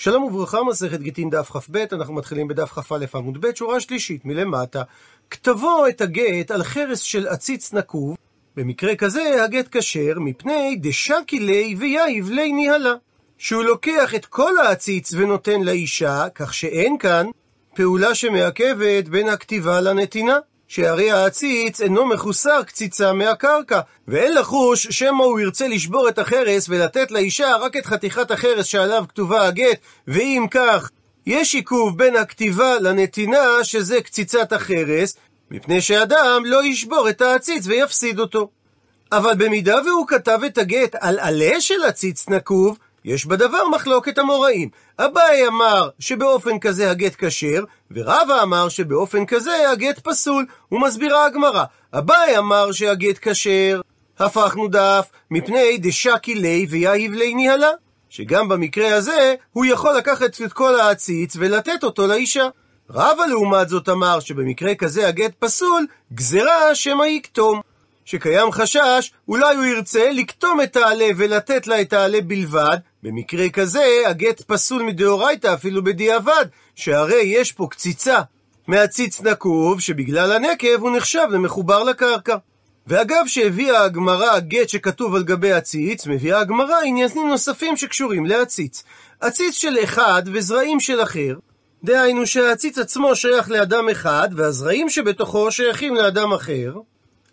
שלום 0.00 0.22
וברכה, 0.22 0.64
מסכת 0.64 1.00
גיטין 1.00 1.30
דף 1.30 1.50
כ"ב, 1.50 1.76
אנחנו 1.92 2.14
מתחילים 2.14 2.48
בדף 2.48 2.72
כ"א 2.72 3.04
עמוד 3.14 3.40
ב', 3.40 3.54
שורה 3.54 3.80
שלישית 3.80 4.24
מלמטה. 4.24 4.82
כתבו 5.30 5.86
את 5.88 6.00
הגט 6.00 6.50
על 6.50 6.62
חרס 6.62 7.00
של 7.00 7.28
עציץ 7.28 7.72
נקוב, 7.72 8.16
במקרה 8.56 8.96
כזה 8.96 9.44
הגט 9.44 9.76
כשר, 9.76 10.18
מפני 10.18 10.76
דשקי 10.80 11.40
ליה 11.40 11.76
ויהיב 11.78 12.30
ליה 12.30 12.52
ניהלה. 12.52 12.94
שהוא 13.38 13.64
לוקח 13.64 14.14
את 14.14 14.26
כל 14.26 14.58
העציץ 14.58 15.12
ונותן 15.12 15.60
לאישה, 15.62 16.28
כך 16.34 16.54
שאין 16.54 16.98
כאן 16.98 17.26
פעולה 17.74 18.14
שמעכבת 18.14 19.08
בין 19.08 19.28
הכתיבה 19.28 19.80
לנתינה. 19.80 20.38
שהרי 20.68 21.10
העציץ 21.10 21.80
אינו 21.80 22.06
מחוסר 22.06 22.62
קציצה 22.62 23.12
מהקרקע, 23.12 23.80
ואין 24.08 24.34
לחוש 24.34 24.86
שמא 24.90 25.24
הוא 25.24 25.40
ירצה 25.40 25.68
לשבור 25.68 26.08
את 26.08 26.18
החרס 26.18 26.68
ולתת 26.68 27.10
לאישה 27.10 27.56
רק 27.56 27.76
את 27.76 27.86
חתיכת 27.86 28.30
החרס 28.30 28.66
שעליו 28.66 29.04
כתובה 29.08 29.46
הגט, 29.46 29.78
ואם 30.08 30.46
כך, 30.50 30.90
יש 31.26 31.54
עיכוב 31.54 31.98
בין 31.98 32.16
הכתיבה 32.16 32.78
לנתינה, 32.80 33.44
שזה 33.62 34.00
קציצת 34.00 34.52
החרס, 34.52 35.16
מפני 35.50 35.80
שאדם 35.80 36.42
לא 36.44 36.64
ישבור 36.64 37.08
את 37.08 37.20
העציץ 37.20 37.66
ויפסיד 37.66 38.18
אותו. 38.20 38.48
אבל 39.12 39.34
במידה 39.38 39.78
והוא 39.86 40.06
כתב 40.06 40.40
את 40.46 40.58
הגט 40.58 40.94
על 41.00 41.18
עלה 41.18 41.60
של 41.60 41.84
עציץ 41.84 42.28
נקוב, 42.28 42.78
יש 43.04 43.26
בדבר 43.26 43.68
מחלוקת 43.74 44.18
המוראים. 44.18 44.68
אביי 44.98 45.46
אמר 45.46 45.88
שבאופן 45.98 46.58
כזה 46.58 46.90
הגט 46.90 47.14
כשר, 47.18 47.64
ורבא 47.90 48.42
אמר 48.42 48.68
שבאופן 48.68 49.26
כזה 49.26 49.70
הגט 49.70 49.98
פסול, 49.98 50.46
ומסבירה 50.72 51.26
הגמרא. 51.26 51.64
אביי 51.92 52.38
אמר 52.38 52.72
שהגט 52.72 53.18
כשר, 53.28 53.80
הפכנו 54.18 54.68
דף, 54.68 55.10
מפני 55.30 55.78
דשקי 55.78 56.34
ליה 56.34 56.66
ויהיב 56.70 57.12
ליה 57.12 57.34
ניהלה. 57.34 57.70
שגם 58.08 58.48
במקרה 58.48 58.94
הזה, 58.94 59.34
הוא 59.52 59.64
יכול 59.64 59.96
לקחת 59.96 60.42
את 60.44 60.52
כל 60.52 60.80
העציץ 60.80 61.36
ולתת 61.38 61.84
אותו 61.84 62.06
לאישה. 62.06 62.48
רבא 62.90 63.26
לעומת 63.26 63.68
זאת 63.68 63.88
אמר 63.88 64.20
שבמקרה 64.20 64.74
כזה 64.74 65.08
הגט 65.08 65.34
פסול, 65.38 65.86
גזרה 66.12 66.74
שמא 66.74 67.04
יקטום. 67.04 67.60
שקיים 68.10 68.52
חשש, 68.52 69.12
אולי 69.28 69.56
הוא 69.56 69.64
ירצה 69.64 70.10
לקטום 70.10 70.60
את 70.60 70.76
העלה 70.76 71.08
ולתת 71.16 71.66
לה 71.66 71.80
את 71.80 71.92
העלה 71.92 72.20
בלבד, 72.20 72.76
במקרה 73.02 73.48
כזה 73.48 73.84
הגט 74.06 74.42
פסול 74.42 74.82
מדאורייתא 74.82 75.54
אפילו 75.54 75.84
בדיעבד, 75.84 76.46
שהרי 76.74 77.22
יש 77.22 77.52
פה 77.52 77.66
קציצה 77.70 78.20
מהציץ 78.66 79.20
נקוב, 79.20 79.80
שבגלל 79.80 80.32
הנקב 80.32 80.80
הוא 80.80 80.96
נחשב 80.96 81.26
למחובר 81.30 81.82
לקרקע. 81.84 82.36
ואגב 82.86 83.24
שהביאה 83.26 83.82
הגמרא 83.82 84.38
גט 84.38 84.68
שכתוב 84.68 85.14
על 85.14 85.22
גבי 85.22 85.52
עציץ, 85.52 86.06
מביאה 86.06 86.40
הגמרא 86.40 86.76
עניינים 86.84 87.28
נוספים 87.28 87.76
שקשורים 87.76 88.26
לעציץ. 88.26 88.82
עציץ 89.20 89.54
של 89.54 89.76
אחד 89.84 90.22
וזרעים 90.32 90.80
של 90.80 91.02
אחר, 91.02 91.34
דהיינו 91.84 92.26
שהעציץ 92.26 92.78
עצמו 92.78 93.16
שייך 93.16 93.50
לאדם 93.50 93.88
אחד, 93.88 94.28
והזרעים 94.36 94.88
שבתוכו 94.88 95.52
שייכים 95.52 95.94
לאדם 95.94 96.32
אחר. 96.32 96.72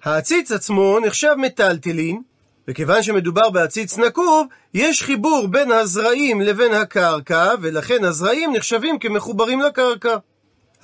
העציץ 0.05 0.51
עצמו 0.51 0.99
נחשב 0.99 1.33
מטלטלין, 1.37 2.21
וכיוון 2.67 3.03
שמדובר 3.03 3.49
בעציץ 3.49 3.97
נקוב, 3.97 4.47
יש 4.73 5.03
חיבור 5.03 5.47
בין 5.47 5.71
הזרעים 5.71 6.41
לבין 6.41 6.73
הקרקע, 6.73 7.53
ולכן 7.61 8.03
הזרעים 8.03 8.53
נחשבים 8.53 8.99
כמחוברים 8.99 9.61
לקרקע. 9.61 10.17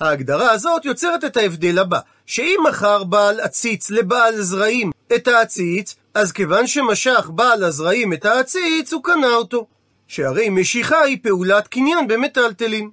ההגדרה 0.00 0.50
הזאת 0.50 0.84
יוצרת 0.84 1.24
את 1.24 1.36
ההבדל 1.36 1.78
הבא, 1.78 1.98
שאם 2.26 2.60
מכר 2.68 3.04
בעל 3.04 3.40
עציץ 3.40 3.90
לבעל 3.90 4.40
זרעים 4.40 4.90
את 5.14 5.28
העציץ, 5.28 5.96
אז 6.14 6.32
כיוון 6.32 6.66
שמשך 6.66 7.30
בעל 7.34 7.64
הזרעים 7.64 8.12
את 8.12 8.24
העציץ, 8.24 8.92
הוא 8.92 9.02
קנה 9.04 9.34
אותו. 9.34 9.66
שהרי 10.08 10.48
משיכה 10.48 11.00
היא 11.00 11.18
פעולת 11.22 11.68
קניין 11.68 12.08
במטלטלין. 12.08 12.90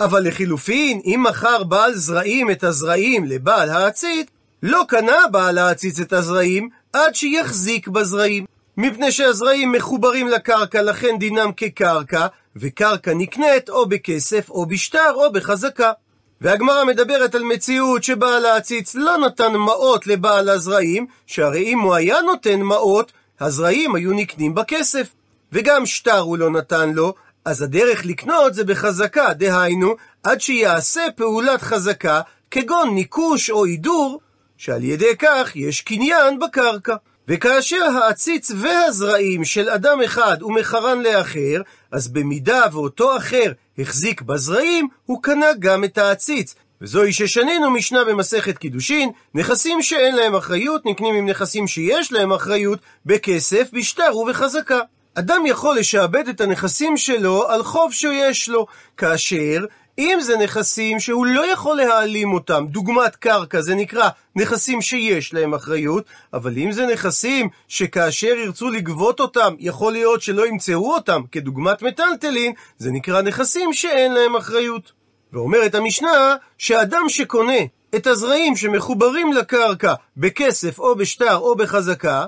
אבל 0.00 0.28
לחילופין, 0.28 1.00
אם 1.04 1.24
מכר 1.28 1.64
בעל 1.64 1.94
זרעים 1.94 2.50
את 2.50 2.64
הזרעים 2.64 3.24
לבעל 3.24 3.70
העציץ, 3.70 4.26
לא 4.62 4.84
קנה 4.88 5.26
בעל 5.30 5.58
העציץ 5.58 6.00
את 6.00 6.12
הזרעים 6.12 6.68
עד 6.92 7.14
שיחזיק 7.14 7.88
בזרעים. 7.88 8.44
מפני 8.76 9.12
שהזרעים 9.12 9.72
מחוברים 9.72 10.28
לקרקע, 10.28 10.82
לכן 10.82 11.18
דינם 11.18 11.50
כקרקע, 11.56 12.26
וקרקע 12.56 13.14
נקנית 13.14 13.68
או 13.68 13.86
בכסף, 13.86 14.50
או 14.50 14.66
בשטר, 14.66 15.12
או 15.14 15.32
בחזקה. 15.32 15.92
והגמרא 16.40 16.84
מדברת 16.84 17.34
על 17.34 17.42
מציאות 17.42 18.04
שבעל 18.04 18.46
העציץ 18.46 18.94
לא 18.94 19.18
נתן 19.18 19.52
מעות 19.52 20.06
לבעל 20.06 20.48
הזרעים, 20.48 21.06
שהרי 21.26 21.62
אם 21.62 21.80
הוא 21.80 21.94
היה 21.94 22.20
נותן 22.20 22.60
מעות, 22.60 23.12
הזרעים 23.40 23.94
היו 23.94 24.12
נקנים 24.12 24.54
בכסף. 24.54 25.08
וגם 25.52 25.86
שטר 25.86 26.18
הוא 26.18 26.38
לא 26.38 26.50
נתן 26.50 26.90
לו, 26.90 27.14
אז 27.44 27.62
הדרך 27.62 28.06
לקנות 28.06 28.54
זה 28.54 28.64
בחזקה, 28.64 29.32
דהיינו, 29.34 29.94
עד 30.22 30.40
שיעשה 30.40 31.02
פעולת 31.16 31.62
חזקה, 31.62 32.20
כגון 32.50 32.94
ניקוש 32.94 33.50
או 33.50 33.64
הידור, 33.64 34.20
שעל 34.60 34.84
ידי 34.84 35.16
כך 35.18 35.56
יש 35.56 35.80
קניין 35.80 36.38
בקרקע. 36.38 36.94
וכאשר 37.28 37.84
העציץ 37.84 38.50
והזרעים 38.56 39.44
של 39.44 39.68
אדם 39.68 40.02
אחד 40.04 40.42
הוא 40.42 40.54
מחרן 40.54 41.02
לאחר, 41.02 41.60
אז 41.92 42.08
במידה 42.08 42.62
ואותו 42.72 43.16
אחר 43.16 43.52
החזיק 43.78 44.22
בזרעים, 44.22 44.88
הוא 45.06 45.22
קנה 45.22 45.46
גם 45.58 45.84
את 45.84 45.98
העציץ. 45.98 46.54
וזוהי 46.80 47.12
ששנינו 47.12 47.70
משנה 47.70 48.04
במסכת 48.04 48.58
קידושין, 48.58 49.10
נכסים 49.34 49.82
שאין 49.82 50.16
להם 50.16 50.34
אחריות 50.34 50.86
נקנים 50.86 51.14
עם 51.14 51.28
נכסים 51.28 51.66
שיש 51.66 52.12
להם 52.12 52.32
אחריות, 52.32 52.78
בכסף, 53.06 53.68
בשטר 53.72 54.16
ובחזקה. 54.16 54.80
אדם 55.14 55.46
יכול 55.46 55.78
לשעבד 55.78 56.28
את 56.28 56.40
הנכסים 56.40 56.96
שלו 56.96 57.48
על 57.48 57.62
חוב 57.62 57.92
שיש 57.92 58.48
לו, 58.48 58.66
כאשר 58.96 59.64
אם 59.98 60.18
זה 60.20 60.36
נכסים 60.36 61.00
שהוא 61.00 61.26
לא 61.26 61.52
יכול 61.52 61.76
להעלים 61.76 62.32
אותם, 62.32 62.66
דוגמת 62.68 63.16
קרקע, 63.16 63.60
זה 63.60 63.74
נקרא 63.74 64.08
נכסים 64.36 64.82
שיש 64.82 65.34
להם 65.34 65.54
אחריות, 65.54 66.04
אבל 66.32 66.58
אם 66.58 66.72
זה 66.72 66.86
נכסים 66.86 67.48
שכאשר 67.68 68.26
ירצו 68.26 68.70
לגבות 68.70 69.20
אותם, 69.20 69.54
יכול 69.58 69.92
להיות 69.92 70.22
שלא 70.22 70.46
ימצאו 70.46 70.94
אותם, 70.94 71.22
כדוגמת 71.32 71.82
מטלטלין, 71.82 72.52
זה 72.78 72.90
נקרא 72.90 73.22
נכסים 73.22 73.72
שאין 73.72 74.12
להם 74.12 74.36
אחריות. 74.36 74.92
ואומרת 75.32 75.74
המשנה, 75.74 76.36
שאדם 76.58 77.08
שקונה 77.08 77.60
את 77.94 78.06
הזרעים 78.06 78.56
שמחוברים 78.56 79.32
לקרקע 79.32 79.94
בכסף 80.16 80.78
או 80.78 80.94
בשטר 80.94 81.36
או 81.36 81.54
בחזקה, 81.54 82.26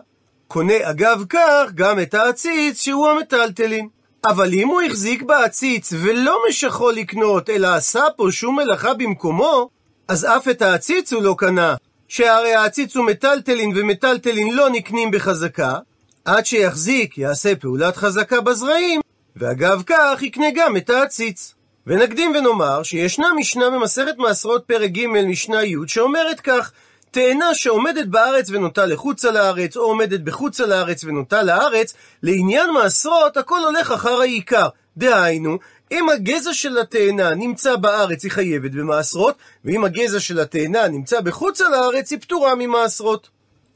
קונה 0.48 0.74
אגב 0.82 1.24
כך 1.28 1.70
גם 1.74 2.00
את 2.00 2.14
העציץ 2.14 2.80
שהוא 2.80 3.08
המטלטלין. 3.08 3.88
אבל 4.26 4.52
אם 4.52 4.68
הוא 4.68 4.82
החזיק 4.82 5.22
בעציץ 5.22 5.92
ולא 6.02 6.38
משכו 6.48 6.90
לקנות, 6.90 7.50
אלא 7.50 7.68
עשה 7.68 8.04
פה 8.16 8.28
שום 8.30 8.56
מלאכה 8.56 8.94
במקומו, 8.94 9.68
אז 10.08 10.24
אף 10.24 10.48
את 10.48 10.62
העציץ 10.62 11.12
הוא 11.12 11.22
לא 11.22 11.34
קנה, 11.38 11.74
שהרי 12.08 12.54
העציץ 12.54 12.96
הוא 12.96 13.06
מטלטלין 13.06 13.72
ומטלטלין 13.76 14.54
לא 14.54 14.70
נקנים 14.70 15.10
בחזקה, 15.10 15.78
עד 16.24 16.46
שיחזיק, 16.46 17.18
יעשה 17.18 17.56
פעולת 17.56 17.96
חזקה 17.96 18.40
בזרעים, 18.40 19.00
ואגב 19.36 19.82
כך 19.86 20.22
יקנה 20.22 20.46
גם 20.54 20.76
את 20.76 20.90
העציץ. 20.90 21.54
ונקדים 21.86 22.32
ונאמר 22.34 22.82
שישנה 22.82 23.26
משנה 23.36 23.70
במסכת 23.70 24.18
מעשרות 24.18 24.64
פרק 24.66 24.90
ג' 24.90 25.06
משנה 25.06 25.64
י' 25.64 25.76
שאומרת 25.86 26.40
כך 26.40 26.72
תאנה 27.12 27.54
שעומדת 27.54 28.06
בארץ 28.06 28.50
ונוטה 28.50 28.86
לחוצה 28.86 29.30
לארץ, 29.30 29.76
או 29.76 29.82
עומדת 29.82 30.20
בחוצה 30.20 30.66
לארץ 30.66 31.04
ונוטה 31.04 31.42
לארץ, 31.42 31.94
לעניין 32.22 32.70
מעשרות 32.70 33.36
הכל 33.36 33.60
הולך 33.64 33.90
אחר 33.90 34.20
העיקר. 34.20 34.68
דהיינו, 34.96 35.58
אם 35.92 36.08
הגזע 36.08 36.54
של 36.54 36.78
התאנה 36.78 37.34
נמצא 37.34 37.76
בארץ 37.76 38.24
היא 38.24 38.32
חייבת 38.32 38.70
במעשרות, 38.70 39.34
ואם 39.64 39.84
הגזע 39.84 40.20
של 40.20 40.40
התאנה 40.40 40.88
נמצא 40.88 41.20
בחוצה 41.20 41.68
לארץ 41.68 42.10
היא 42.10 42.20
פטורה 42.20 42.54
ממעשרות. 42.54 43.28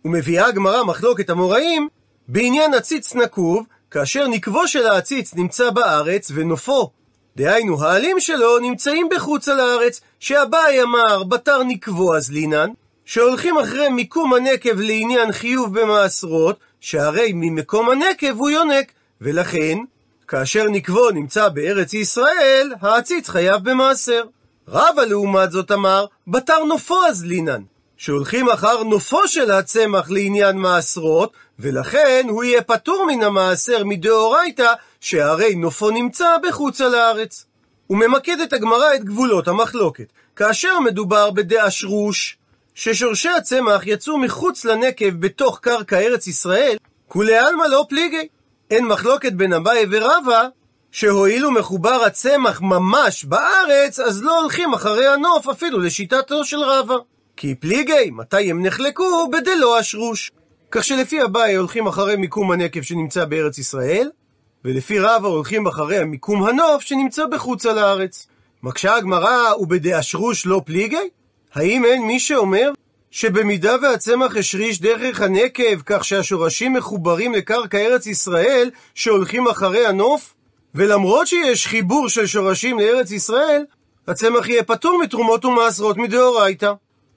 ומביאה 0.04 0.46
הגמרא 0.46 0.84
מחלוקת 0.84 1.30
המוראים 1.30 1.88
בעניין 2.28 2.74
עציץ 2.74 3.14
נקוב, 3.14 3.66
כאשר 3.90 4.28
נקבו 4.28 4.68
של 4.68 4.86
העציץ 4.86 5.34
נמצא 5.34 5.70
בארץ 5.70 6.30
ונופו, 6.34 6.90
דהיינו 7.36 7.82
העלים 7.82 8.20
שלו 8.20 8.58
נמצאים 8.58 9.08
בחוצה 9.14 9.54
לארץ, 9.54 10.00
שאביי 10.20 10.82
אמר 10.82 11.24
בתר 11.24 11.62
נקבו 11.62 12.16
אז 12.16 12.30
לינן, 12.30 12.70
שהולכים 13.06 13.58
אחרי 13.58 13.88
מיקום 13.88 14.34
הנקב 14.34 14.80
לעניין 14.80 15.32
חיוב 15.32 15.80
במעשרות, 15.80 16.58
שהרי 16.80 17.32
ממקום 17.34 17.90
הנקב 17.90 18.38
הוא 18.38 18.50
יונק, 18.50 18.92
ולכן, 19.20 19.78
כאשר 20.28 20.64
נקבו 20.64 21.10
נמצא 21.10 21.48
בארץ 21.48 21.94
ישראל, 21.94 22.72
העציץ 22.80 23.28
חייב 23.28 23.70
במעשר. 23.70 24.22
רבא 24.68 25.02
לעומת 25.02 25.50
זאת 25.50 25.72
אמר, 25.72 26.06
בתר 26.26 26.64
נופו 26.64 27.04
אז 27.04 27.24
לינן, 27.24 27.62
שהולכים 27.96 28.48
אחר 28.48 28.82
נופו 28.82 29.28
של 29.28 29.50
הצמח 29.50 30.10
לעניין 30.10 30.56
מעשרות, 30.56 31.32
ולכן 31.58 32.26
הוא 32.28 32.44
יהיה 32.44 32.62
פטור 32.62 33.06
מן 33.06 33.22
המעשר 33.22 33.84
מדאורייתא, 33.84 34.72
שהרי 35.00 35.54
נופו 35.54 35.90
נמצא 35.90 36.36
בחוצה 36.48 36.88
לארץ. 36.88 37.46
וממקדת 37.90 38.52
הגמרא 38.52 38.94
את 38.94 39.04
גבולות 39.04 39.48
המחלוקת. 39.48 40.12
כאשר 40.36 40.80
מדובר 40.80 41.30
בדאשרוש, 41.30 42.38
ששורשי 42.76 43.28
הצמח 43.28 43.86
יצאו 43.86 44.18
מחוץ 44.18 44.64
לנקב 44.64 45.10
בתוך 45.10 45.58
קרקע 45.62 45.98
ארץ 45.98 46.26
ישראל, 46.26 46.76
כולי 47.08 47.36
עלמא 47.36 47.64
לא 47.64 47.86
פליגי. 47.88 48.28
אין 48.70 48.86
מחלוקת 48.86 49.32
בין 49.32 49.52
אביי 49.52 49.86
ורבא, 49.90 50.48
שהואיל 50.92 51.46
ומחובר 51.46 52.04
הצמח 52.06 52.60
ממש 52.62 53.24
בארץ, 53.24 54.00
אז 54.00 54.22
לא 54.22 54.40
הולכים 54.40 54.74
אחרי 54.74 55.06
הנוף 55.06 55.48
אפילו 55.48 55.80
לשיטתו 55.80 56.44
של 56.44 56.56
רבא. 56.56 56.94
כי 57.36 57.54
פליגי, 57.54 58.10
מתי 58.12 58.50
הם 58.50 58.66
נחלקו? 58.66 59.30
בדלא 59.32 59.80
אשרוש. 59.80 60.32
כך 60.70 60.84
שלפי 60.84 61.22
אביי 61.22 61.54
הולכים 61.54 61.86
אחרי 61.86 62.16
מיקום 62.16 62.52
הנקב 62.52 62.82
שנמצא 62.82 63.24
בארץ 63.24 63.58
ישראל, 63.58 64.10
ולפי 64.64 64.98
רבא 64.98 65.28
הולכים 65.28 65.66
אחרי 65.66 65.98
המיקום 65.98 66.42
הנוף 66.42 66.82
שנמצא 66.82 67.26
בחוץ 67.26 67.66
על 67.66 67.78
הארץ. 67.78 68.26
מקשה 68.62 68.94
הגמרא, 68.96 69.54
ובדאשרוש 69.58 70.46
לא 70.46 70.60
פליגי? 70.64 71.08
האם 71.56 71.84
אין 71.84 72.06
מי 72.06 72.20
שאומר 72.20 72.70
שבמידה 73.10 73.76
והצמח 73.82 74.36
השריש 74.36 74.80
דרך 74.80 75.20
הנקב, 75.20 75.80
כך 75.86 76.04
שהשורשים 76.04 76.72
מחוברים 76.72 77.32
לקרקע 77.32 77.78
ארץ 77.78 78.06
ישראל, 78.06 78.70
שהולכים 78.94 79.48
אחרי 79.48 79.86
הנוף? 79.86 80.34
ולמרות 80.74 81.26
שיש 81.26 81.66
חיבור 81.66 82.08
של 82.08 82.26
שורשים 82.26 82.78
לארץ 82.78 83.10
ישראל, 83.10 83.64
הצמח 84.08 84.48
יהיה 84.48 84.62
פטור 84.62 84.98
מתרומות 85.02 85.44
ומעשרות 85.44 85.96
מדאורייתא, 85.96 86.72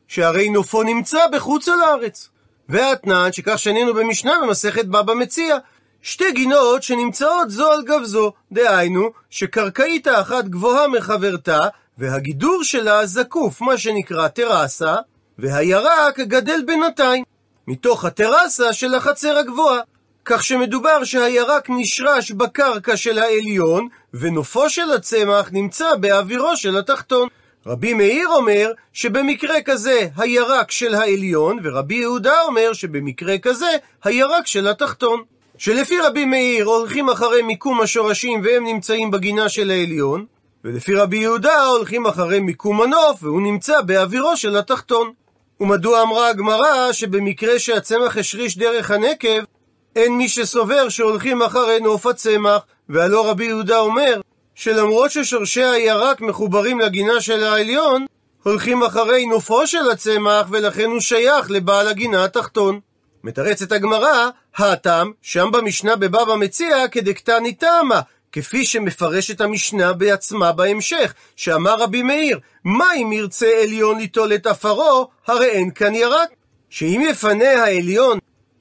שהרי 0.07 0.49
נופו 0.49 0.83
נמצא 0.83 1.19
בחוץ 1.31 1.69
על 1.69 1.81
הארץ. 1.81 2.29
והאתנן, 2.69 3.29
שכך 3.31 3.59
שנינו 3.59 3.93
במשנה 3.93 4.33
במסכת 4.43 4.85
בבא 4.85 5.13
מציע, 5.13 5.57
שתי 6.01 6.31
גינות 6.31 6.83
שנמצאות 6.83 7.49
זו 7.49 7.71
על 7.71 7.83
גב 7.83 8.03
זו, 8.03 8.33
דהיינו, 8.51 9.09
שקרקעית 9.29 10.07
האחת 10.07 10.45
גבוהה 10.45 10.87
מחברתה, 10.87 11.59
והגידור 11.99 12.63
שלה 12.63 13.05
זקוף, 13.05 13.61
מה 13.61 13.77
שנקרא 13.77 14.27
טרסה, 14.27 14.95
והירק 15.39 16.19
גדל 16.19 16.61
בינתיים, 16.65 17.23
מתוך 17.67 18.05
הטרסה 18.05 18.73
של 18.73 18.93
החצר 18.93 19.37
הגבוהה. 19.37 19.79
כך 20.25 20.43
שמדובר 20.43 21.03
שהירק 21.03 21.69
נשרש 21.69 22.31
בקרקע 22.31 22.97
של 22.97 23.19
העליון, 23.19 23.87
ונופו 24.13 24.69
של 24.69 24.91
הצמח 24.91 25.49
נמצא 25.51 25.95
באווירו 25.95 26.57
של 26.57 26.77
התחתון. 26.77 27.27
רבי 27.65 27.93
מאיר 27.93 28.27
אומר 28.27 28.71
שבמקרה 28.93 29.61
כזה 29.61 30.07
הירק 30.17 30.71
של 30.71 30.95
העליון, 30.95 31.59
ורבי 31.63 31.95
יהודה 31.95 32.41
אומר 32.41 32.73
שבמקרה 32.73 33.37
כזה 33.37 33.69
הירק 34.03 34.47
של 34.47 34.67
התחתון. 34.67 35.23
שלפי 35.57 35.99
רבי 35.99 36.25
מאיר 36.25 36.65
הולכים 36.65 37.09
אחרי 37.09 37.41
מיקום 37.41 37.81
השורשים 37.81 38.41
והם 38.43 38.65
נמצאים 38.65 39.11
בגינה 39.11 39.49
של 39.49 39.71
העליון, 39.71 40.25
ולפי 40.63 40.95
רבי 40.95 41.17
יהודה 41.17 41.65
הולכים 41.65 42.05
אחרי 42.05 42.39
מיקום 42.39 42.81
הנוף 42.81 43.23
והוא 43.23 43.41
נמצא 43.41 43.81
באווירו 43.81 44.37
של 44.37 44.57
התחתון. 44.57 45.11
ומדוע 45.59 46.01
אמרה 46.01 46.29
הגמרא 46.29 46.91
שבמקרה 46.91 47.59
שהצמח 47.59 48.17
השריש 48.17 48.57
דרך 48.57 48.91
הנקב, 48.91 49.43
אין 49.95 50.17
מי 50.17 50.29
שסובר 50.29 50.89
שהולכים 50.89 51.41
אחרי 51.41 51.79
נוף 51.79 52.05
הצמח, 52.05 52.61
והלא 52.89 53.29
רבי 53.29 53.45
יהודה 53.45 53.79
אומר 53.79 54.21
שלמרות 54.55 55.11
ששורשי 55.11 55.63
הירק 55.63 56.21
מחוברים 56.21 56.79
לגינה 56.79 57.21
של 57.21 57.43
העליון, 57.43 58.05
הולכים 58.43 58.83
אחרי 58.83 59.25
נופו 59.25 59.67
של 59.67 59.91
הצמח 59.91 60.47
ולכן 60.49 60.85
הוא 60.85 60.99
שייך 60.99 61.51
לבעל 61.51 61.87
הגינה 61.87 62.23
התחתון. 62.23 62.79
מתרצת 63.23 63.71
הגמרא, 63.71 64.29
הטעם, 64.57 65.11
שם 65.21 65.49
במשנה 65.51 65.95
בבבא 65.95 66.35
מציע 66.35 66.87
כדקתני 66.87 67.53
טעמה, 67.53 68.01
כפי 68.31 68.65
שמפרשת 68.65 69.41
המשנה 69.41 69.93
בעצמה 69.93 70.51
בהמשך, 70.51 71.13
שאמר 71.35 71.75
רבי 71.75 72.03
מאיר, 72.03 72.39
מה 72.63 72.93
אם 72.93 73.11
ירצה 73.13 73.51
עליון 73.63 73.97
ליטול 73.97 74.33
את 74.33 74.47
עפרו, 74.47 75.09
הרי 75.27 75.45
אין 75.45 75.71
כאן 75.71 75.95
ירק. 75.95 76.29
שאם 76.69 77.01
יפנה 77.09 77.63
העליון 77.63 78.19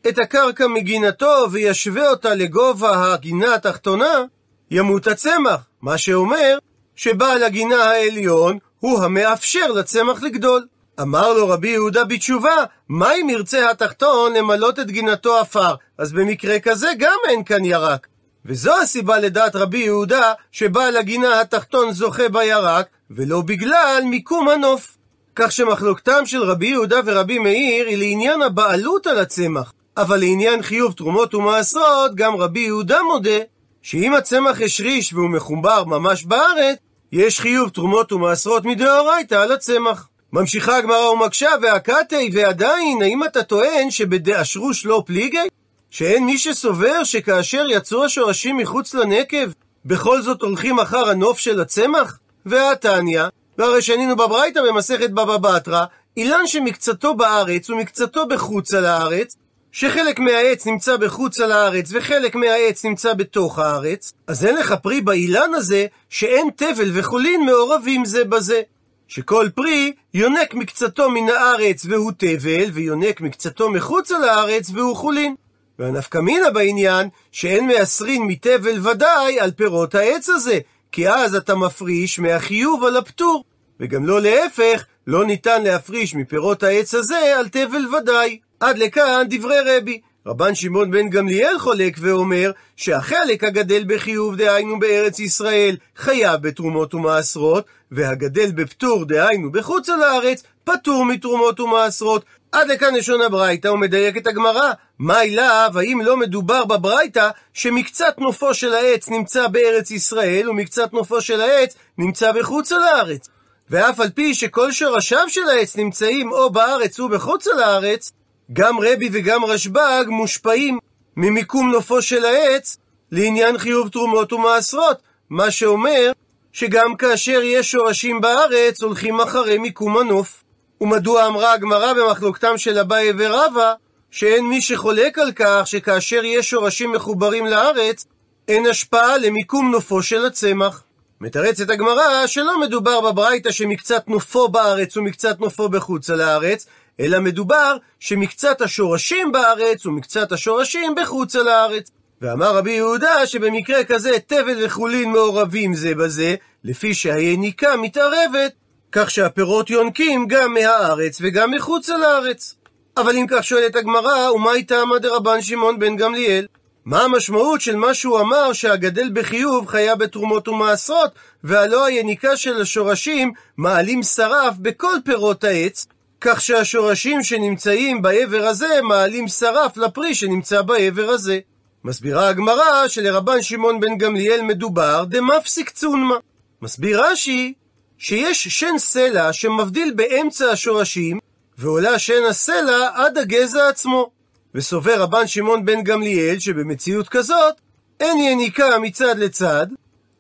את 0.09 0.19
הקרקע 0.19 0.67
מגינתו 0.67 1.47
וישווה 1.51 2.11
אותה 2.11 2.35
לגובה 2.35 3.13
הגינה 3.13 3.55
התחתונה, 3.55 4.25
ימות 4.71 5.07
הצמח, 5.07 5.61
מה 5.83 5.99
שאומר 5.99 6.59
שבעל 6.97 7.43
הגינה 7.43 7.85
העליון 7.85 8.59
הוא 8.81 9.03
המאפשר 9.03 9.73
לצמח 9.73 10.23
לגדול. 10.23 10.67
אמר 11.01 11.33
לו 11.33 11.49
רבי 11.49 11.69
יהודה 11.69 12.05
בתשובה, 12.05 12.57
מה 12.89 13.15
אם 13.15 13.31
ירצה 13.31 13.71
התחתון 13.71 14.33
למלות 14.33 14.79
את 14.79 14.91
גינתו 14.91 15.39
עפר? 15.39 15.75
אז 15.99 16.13
במקרה 16.13 16.61
כזה 16.61 16.89
גם 16.99 17.17
אין 17.29 17.45
כאן 17.45 17.65
ירק. 17.65 18.07
וזו 18.47 18.73
הסיבה 18.83 19.19
לדעת 19.19 19.57
רבי 19.57 19.79
יהודה 19.79 20.33
שבעל 20.53 20.97
הגינה 20.97 21.41
התחתון 21.41 21.93
זוכה 21.93 22.29
בירק, 22.29 22.87
ולא 23.11 23.41
בגלל 23.41 24.03
מיקום 24.05 24.49
הנוף. 24.49 24.97
כך 25.37 25.53
שמחלוקתם 25.53 26.27
של 26.27 26.43
רבי 26.43 26.67
יהודה 26.67 27.01
ורבי 27.05 27.39
מאיר 27.39 27.87
היא 27.87 27.97
לעניין 27.97 28.43
הבעלות 28.43 29.07
על 29.07 29.19
הצמח. 29.19 29.73
אבל 29.97 30.17
לעניין 30.17 30.63
חיוב 30.63 30.93
תרומות 30.93 31.35
ומעשרות, 31.35 32.15
גם 32.15 32.37
רבי 32.37 32.61
יהודה 32.61 33.03
מודה 33.03 33.39
שאם 33.83 34.15
הצמח 34.15 34.61
השריש 34.61 35.13
והוא 35.13 35.31
מחובר 35.31 35.85
ממש 35.85 36.25
בארץ, 36.25 36.79
יש 37.13 37.41
חיוב 37.41 37.69
תרומות 37.69 38.13
ומעשרות 38.13 38.65
מדאורייתא 38.65 39.35
על 39.35 39.53
הצמח. 39.53 40.09
ממשיכה 40.33 40.77
הגמרא 40.77 41.09
ומקשה, 41.09 41.49
והקתי, 41.63 42.31
ועדיין, 42.33 43.03
האם 43.03 43.25
אתה 43.25 43.43
טוען 43.43 43.91
שבדאשרוש 43.91 44.87
לא 44.87 45.03
פליגי? 45.07 45.49
שאין 45.91 46.27
מי 46.27 46.39
שסובר 46.39 47.05
שכאשר 47.05 47.65
יצאו 47.69 48.05
השורשים 48.05 48.57
מחוץ 48.57 48.95
לנקב, 48.95 49.51
בכל 49.85 50.23
זאת 50.23 50.43
הולכים 50.43 50.79
אחר 50.79 51.09
הנוף 51.09 51.39
של 51.39 51.61
הצמח? 51.61 52.19
והתניא, 52.47 53.23
והרי 53.59 53.83
שנינו 53.83 54.17
בברייתא 54.17 54.61
במסכת 54.69 55.11
בבא 55.11 55.37
בתרא, 55.37 55.85
אילן 56.17 56.47
שמקצתו 56.47 57.15
בארץ 57.15 57.71
ומקצתו 57.71 58.27
בחוץ 58.27 58.75
על 58.75 58.87
הארץ, 58.87 59.37
שחלק 59.73 60.19
מהעץ 60.19 60.67
נמצא 60.67 60.97
בחוץ 60.97 61.41
על 61.41 61.53
הארץ 61.53 61.91
וחלק 61.93 62.35
מהעץ 62.35 62.85
נמצא 62.85 63.15
בתוך 63.15 63.59
הארץ, 63.59 64.13
אז 64.27 64.45
אין 64.45 64.57
לך 64.57 64.75
פרי 64.83 65.01
באילן 65.01 65.55
הזה 65.55 65.87
שאין 66.09 66.49
תבל 66.57 66.91
וחולין 66.99 67.47
מעורבים 67.47 68.05
זה 68.05 68.25
בזה. 68.25 68.63
שכל 69.09 69.49
פרי 69.55 69.93
יונק 70.15 70.55
מקצתו 70.55 71.11
מן 71.11 71.29
הארץ 71.29 71.87
והוא 71.89 72.13
תבל, 72.19 72.71
ויונק 72.73 73.21
מקצתו 73.21 73.71
מחוץ 73.71 74.13
על 74.13 74.29
הארץ 74.29 74.71
והוא 74.75 74.97
חולין. 74.97 75.35
והנפקא 75.79 76.19
מינה 76.19 76.51
בעניין, 76.51 77.09
שאין 77.33 77.67
מעשרין 77.67 78.23
מתבל 78.23 78.87
ודאי 78.89 79.41
על 79.41 79.51
פירות 79.51 79.95
העץ 79.95 80.29
הזה, 80.29 80.59
כי 80.93 81.09
אז 81.09 81.35
אתה 81.35 81.55
מפריש 81.55 82.19
מהחיוב 82.19 82.85
על 82.85 82.97
הפטור. 82.97 83.45
וגם 83.81 84.07
לא 84.07 84.21
להפך, 84.21 84.85
לא 85.07 85.27
ניתן 85.27 85.63
להפריש 85.63 86.15
מפירות 86.15 86.63
העץ 86.63 86.95
הזה 86.95 87.39
על 87.39 87.49
תבל 87.49 87.95
ודאי. 87.95 88.39
עד 88.61 88.79
לכאן 88.79 89.27
דברי 89.31 89.57
רבי. 89.67 90.01
רבן 90.29 90.55
שמעון 90.55 90.91
בן 90.91 91.11
גמליאל 91.11 91.59
חולק 91.59 91.97
ואומר 92.01 92.51
שהחלק 92.77 93.45
הגדל 93.45 93.85
בחיוב, 93.87 94.37
דהיינו 94.37 94.79
בארץ 94.79 95.19
ישראל, 95.19 95.77
חייב 95.97 96.43
בתרומות 96.43 96.95
ומעשרות, 96.95 97.65
והגדל 97.93 98.51
בפטור, 98.53 99.05
דהיינו 99.05 99.53
בחוץ 99.53 99.89
על 99.89 100.03
הארץ, 100.03 100.43
פטור 100.65 101.05
מתרומות 101.05 101.61
ומעשרות. 101.61 102.25
עד 102.53 102.69
לכאן 102.69 102.95
לשון 102.95 103.21
הברייתא 103.21 103.69
ומדייק 103.69 104.17
את 104.17 104.27
הגמרא. 104.27 104.73
מה 104.99 105.23
אליו, 105.23 105.71
האם 105.75 106.01
לא 106.05 106.17
מדובר 106.17 106.65
בברייתא 106.65 107.31
שמקצת 107.53 108.15
נופו 108.19 108.55
של 108.55 108.75
העץ 108.75 109.09
נמצא 109.09 109.47
בארץ 109.47 109.91
ישראל 109.91 110.51
ומקצת 110.51 110.93
נופו 110.93 111.21
של 111.21 111.41
העץ 111.41 111.75
נמצא 111.99 112.33
בחוץ 112.33 112.73
על 112.73 112.83
הארץ? 112.83 113.29
ואף 113.71 114.01
על 114.01 114.11
פי 114.11 114.35
שכל 114.35 114.73
שורשיו 114.73 115.25
של 115.29 115.49
העץ 115.49 115.77
נמצאים 115.77 116.33
או 116.33 116.51
בארץ 116.51 117.01
או 117.01 117.09
בחוץ 117.09 117.47
על 117.47 117.63
הארץ, 117.63 118.13
גם 118.53 118.79
רבי 118.81 119.09
וגם 119.13 119.45
רשב"ג 119.45 120.05
מושפעים 120.07 120.79
ממיקום 121.17 121.71
נופו 121.71 122.03
של 122.03 122.25
העץ 122.25 122.77
לעניין 123.13 123.59
חיוב 123.59 123.89
תרומות 123.89 124.33
ומעשרות, 124.33 125.03
מה 125.31 125.51
שאומר 125.51 126.13
שגם 126.53 126.97
כאשר 126.97 127.41
יש 127.43 127.71
שורשים 127.71 128.21
בארץ 128.21 128.83
הולכים 128.83 129.21
אחרי 129.21 129.59
מיקום 129.59 129.99
הנוף. 129.99 130.45
ומדוע 130.81 131.27
אמרה 131.27 131.53
הגמרא 131.53 131.93
במחלוקתם 131.93 132.59
של 132.59 132.79
אביי 132.79 133.13
ורבא, 133.19 133.73
שאין 134.11 134.47
מי 134.47 134.61
שחולק 134.61 135.19
על 135.19 135.33
כך 135.37 135.63
שכאשר 135.65 136.25
יש 136.25 136.51
שורשים 136.51 136.93
מחוברים 136.93 137.47
לארץ, 137.47 138.07
אין 138.49 138.67
השפעה 138.67 139.19
למיקום 139.19 139.71
נופו 139.71 140.03
של 140.03 140.27
הצמח. 140.27 140.83
מתרצת 141.21 141.71
הגמרא 141.71 142.27
שלא 142.27 142.61
מדובר 142.61 143.01
בברייתא 143.01 143.51
שמקצת 143.51 144.09
נופו 144.09 144.49
בארץ 144.49 144.97
ומקצת 144.97 145.41
נופו 145.41 145.69
בחוץ 145.69 146.11
על 146.11 146.21
הארץ, 146.21 146.67
אלא 147.01 147.19
מדובר 147.21 147.77
שמקצת 148.01 148.61
השורשים 148.61 149.33
בארץ 149.33 149.87
ומקצת 149.87 150.33
השורשים 150.33 150.95
בחוץ 150.95 151.37
על 151.37 151.49
הארץ. 151.49 151.91
ואמר 152.23 152.57
רבי 152.57 152.73
יהודה 152.73 153.27
שבמקרה 153.27 153.85
כזה 153.85 154.11
תבל 154.27 154.65
וחולין 154.65 155.11
מעורבים 155.11 155.75
זה 155.75 155.95
בזה, 155.95 156.35
לפי 156.65 156.95
שהיניקה 156.95 157.77
מתערבת, 157.77 158.53
כך 158.93 159.11
שהפירות 159.11 159.71
יונקים 159.71 160.27
גם 160.27 160.55
מהארץ 160.55 161.19
וגם 161.21 161.51
מחוץ 161.51 161.91
על 161.91 162.05
הארץ. 162.05 162.55
אבל 162.97 163.17
אם 163.17 163.27
כך 163.29 163.45
שואלת 163.45 163.77
הגמרא, 163.77 164.31
ומה 164.31 164.53
איתה 164.53 164.81
עמד 164.83 165.07
רבן 165.07 165.43
שמעון 165.43 165.79
בן 165.79 165.97
גמליאל? 165.97 166.47
מה 166.85 167.03
המשמעות 167.03 167.61
של 167.61 167.77
מה 167.77 167.95
שהוא 167.95 168.21
אמר 168.21 168.53
שהגדל 168.53 169.11
בחיוב 169.13 169.67
חיה 169.67 169.97
בתרומות 169.97 170.49
ומעשרות, 170.49 171.11
והלא 171.45 171.87
היניקה 171.87 172.37
של 172.37 172.61
השורשים 172.61 173.33
מעלים 173.57 174.03
שרף 174.03 174.55
בכל 174.59 174.95
פירות 175.05 175.45
העץ, 175.45 175.87
כך 176.21 176.41
שהשורשים 176.41 177.23
שנמצאים 177.23 178.03
בעבר 178.03 178.47
הזה 178.47 178.83
מעלים 178.83 179.29
שרף 179.29 179.77
לפרי 179.77 180.15
שנמצא 180.15 180.63
בעבר 180.63 181.11
הזה. 181.11 181.39
מסבירה 181.85 182.29
הגמרא 182.29 182.89
שלרבן 182.89 183.43
שמעון 183.43 183.81
בן 183.81 183.99
גמליאל 183.99 184.43
מדובר 184.43 185.05
דמפסיק 185.09 185.71
צונמה. 185.71 186.17
מסביר 186.63 187.05
רש"י 187.05 187.55
שיש 187.99 188.49
שן 188.49 188.79
סלע 188.79 189.33
שמבדיל 189.33 189.93
באמצע 189.97 190.51
השורשים, 190.51 191.19
ועולה 191.59 191.99
שן 191.99 192.25
הסלע 192.29 192.89
עד 192.95 193.19
הגזע 193.19 193.69
עצמו. 193.69 194.11
וסובר 194.55 195.03
רבן 195.03 195.27
שמעון 195.27 195.65
בן 195.65 195.83
גמליאל 195.83 196.39
שבמציאות 196.39 197.09
כזאת 197.09 197.55
אין 198.01 198.19
יניקה 198.19 198.79
מצד 198.79 199.19
לצד, 199.19 199.67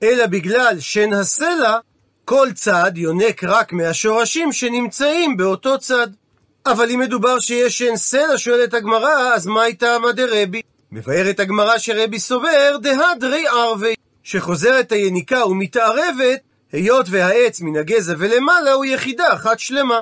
אלא 0.03 0.27
בגלל 0.27 0.81
שן 0.81 1.13
הסלע 1.13 1.79
כל 2.29 2.49
צד 2.55 2.93
יונק 2.97 3.45
רק 3.45 3.73
מהשורשים 3.73 4.53
שנמצאים 4.53 5.37
באותו 5.37 5.79
צד. 5.79 6.07
אבל 6.67 6.91
אם 6.91 7.01
מדובר 7.01 7.41
שיש 7.41 7.79
שן 7.79 7.97
סלע, 7.97 8.37
שואלת 8.39 8.75
הגמרא, 8.75 9.35
אז 9.35 9.47
מה 9.47 9.63
הייתה 9.63 9.95
עמא 9.95 10.13
דרבי? 10.13 10.61
מבארת 10.93 11.41
הגמרא 11.41 11.79
שרבי 11.79 12.19
סובר 12.19 12.77
דהדרי 12.83 13.47
ערבי, 13.47 13.95
שחוזרת 14.23 14.93
היניקה 14.93 15.47
ומתערבת, 15.47 16.41
היות 16.73 17.07
והעץ 17.11 17.61
מן 17.61 17.77
הגזע 17.77 18.15
ולמעלה 18.19 18.73
הוא 18.73 18.85
יחידה 18.85 19.33
אחת 19.33 19.59
שלמה. 19.59 20.01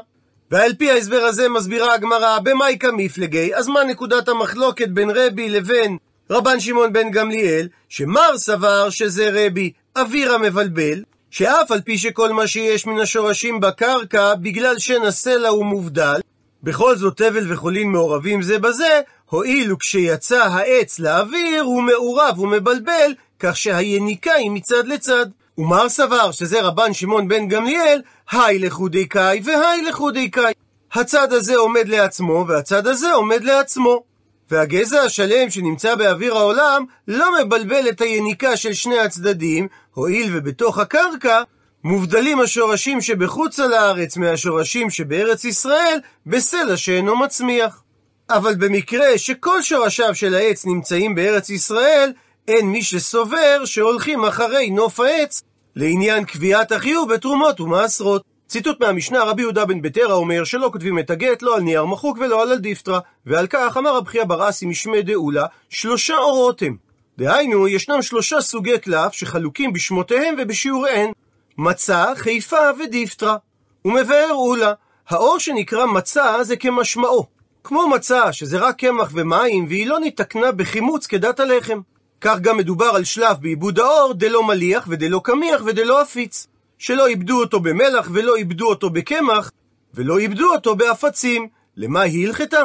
ועל 0.51 0.75
פי 0.75 0.91
ההסבר 0.91 1.21
הזה 1.21 1.49
מסבירה 1.49 1.95
הגמרא 1.95 2.39
במאי 2.39 2.77
כמפלגי, 2.81 3.55
אז 3.55 3.69
מה 3.69 3.85
נקודת 3.85 4.29
המחלוקת 4.29 4.89
בין 4.89 5.11
רבי 5.11 5.49
לבין 5.49 5.97
רבן 6.31 6.61
שמעון 6.61 6.93
בן 6.93 7.11
גמליאל, 7.11 7.69
שמר 7.89 8.39
סבר 8.39 8.91
שזה 8.91 9.31
רבי 9.33 9.73
אוויר 9.97 10.33
המבלבל, 10.33 11.03
שאף 11.37 11.71
על 11.71 11.81
פי 11.81 11.99
שכל 11.99 12.33
מה 12.33 12.47
שיש 12.47 12.87
מן 12.87 13.01
השורשים 13.01 13.61
בקרקע, 13.61 14.35
בגלל 14.35 14.79
שן 14.79 15.03
הסלע 15.03 15.49
הוא 15.49 15.65
מובדל, 15.65 16.21
בכל 16.63 16.97
זאת 16.97 17.17
תבל 17.17 17.53
וחולין 17.53 17.89
מעורבים 17.93 18.43
זה 18.43 18.59
בזה, 18.59 19.01
הואיל 19.31 19.73
וכשיצא 19.73 20.45
העץ 20.45 20.99
לאוויר 20.99 21.63
הוא 21.63 21.83
מעורב 21.83 22.39
ומבלבל, 22.39 23.15
כך 23.39 23.57
שהיניקה 23.57 24.33
היא 24.33 24.51
מצד 24.51 24.87
לצד. 24.87 25.27
ומר 25.59 25.89
סבר 25.89 26.31
שזה 26.33 26.63
רבן 26.63 26.93
שמעון 26.93 27.29
בן 27.29 27.49
גמליאל, 27.49 28.03
היי 28.31 28.59
לחודי 28.59 29.07
קאי 29.07 29.41
והי 29.45 29.83
לחודי 29.83 30.31
קאי. 30.31 30.53
הצד 30.93 31.33
הזה 31.33 31.57
עומד 31.57 31.89
לעצמו 31.89 32.45
והצד 32.49 32.87
הזה 32.87 33.13
עומד 33.13 33.45
לעצמו. 33.45 34.03
והגזע 34.51 35.03
השלם 35.03 35.51
שנמצא 35.51 35.95
באוויר 35.95 36.37
העולם 36.37 36.85
לא 37.09 37.27
מבלבל 37.45 37.89
את 37.89 38.01
היניקה 38.01 38.57
של 38.57 38.73
שני 38.73 38.99
הצדדים, 38.99 39.69
הואיל 39.95 40.31
ובתוך 40.37 40.79
הקרקע 40.79 41.43
מובדלים 41.85 42.41
השורשים 42.41 43.01
שבחוץ 43.01 43.61
על 43.61 43.73
הארץ 43.73 44.17
מהשורשים 44.17 44.91
שבארץ 44.91 45.45
ישראל 45.45 45.99
בסלע 46.27 46.77
שאינו 46.77 47.17
מצמיח. 47.17 47.83
אבל 48.31 48.55
במקרה 48.55 49.19
שכל 49.19 49.63
שורשיו 49.63 50.15
של 50.15 50.35
העץ 50.35 50.67
נמצאים 50.67 51.15
בארץ 51.15 51.51
ישראל, 51.51 52.13
אין 52.49 52.67
מי 52.67 52.83
שסובר 52.83 53.65
שהולכים 53.65 54.25
אחרי 54.25 54.71
נוף 54.71 55.01
העץ 55.01 55.43
לעניין 55.77 56.25
קביעת 56.25 56.73
החיוב 56.73 57.15
בתרומות 57.15 57.61
ומעשרות. 57.61 58.36
ציטוט 58.49 58.81
מהמשנה, 58.81 59.25
רבי 59.25 59.43
יהודה 59.43 59.65
בן 59.65 59.83
בטרה 59.83 60.15
אומר 60.15 60.45
שלא 60.45 60.69
כותבים 60.73 60.99
את 60.99 61.11
הגט 61.11 61.43
לא 61.43 61.57
על 61.57 61.63
נייר 61.63 61.85
מחוק 61.85 62.19
ולא 62.19 62.43
על 62.43 62.53
אלדיפטרה, 62.53 63.01
ועל 63.27 63.47
כך 63.47 63.77
אמר 63.77 63.97
רב 63.97 64.07
חייא 64.07 64.25
ברסי 64.25 64.67
משמי 64.67 65.03
דאולה, 65.03 65.47
שלושה 65.69 66.17
אורות 66.17 66.63
הם. 66.63 66.77
דהיינו, 67.19 67.69
ישנם 67.69 68.03
שלושה 68.03 68.41
סוגי 68.41 68.79
קלף 68.79 69.13
שחלוקים 69.13 69.73
בשמותיהם 69.73 70.35
ובשיעוריהם, 70.39 71.11
מצה, 71.59 72.07
חיפה 72.17 72.71
ודיפטרה. 72.79 73.37
ומבאר 73.85 74.33
אולה, 74.33 74.73
האור 75.09 75.39
שנקרא 75.39 75.87
מצה 75.87 76.45
זה 76.45 76.57
כמשמעו. 76.57 77.27
כמו 77.65 77.89
מצה, 77.89 78.33
שזה 78.33 78.59
רק 78.59 78.79
קמח 78.79 79.11
ומים, 79.15 79.67
והיא 79.69 79.87
לא 79.87 80.01
נתקנה 80.01 80.53
בחימוץ 80.53 81.07
כדת 81.07 81.41
הלחם. 81.41 81.81
כך 82.21 82.39
גם 82.41 82.57
מדובר 82.57 82.87
על 82.87 83.05
שלב 83.05 83.37
בעיבוד 83.41 83.79
האור, 83.79 84.13
דלא 84.15 84.43
מליח 84.43 84.87
ודלא 84.91 85.21
קמיח 85.25 85.63
ודלא 85.65 86.01
עפיץ. 86.01 86.47
שלא 86.79 87.07
איבדו 87.07 87.41
אותו 87.41 87.61
במלח 87.61 88.09
ולא 88.13 88.37
איבדו 88.37 88.69
אותו 88.69 88.91
בקמח, 88.91 89.51
ולא 89.95 90.19
איבדו 90.19 90.53
אותו 90.53 90.77
באפצים. 90.77 91.49
למה 91.77 92.01
היא 92.01 92.27
הלכתה? 92.27 92.63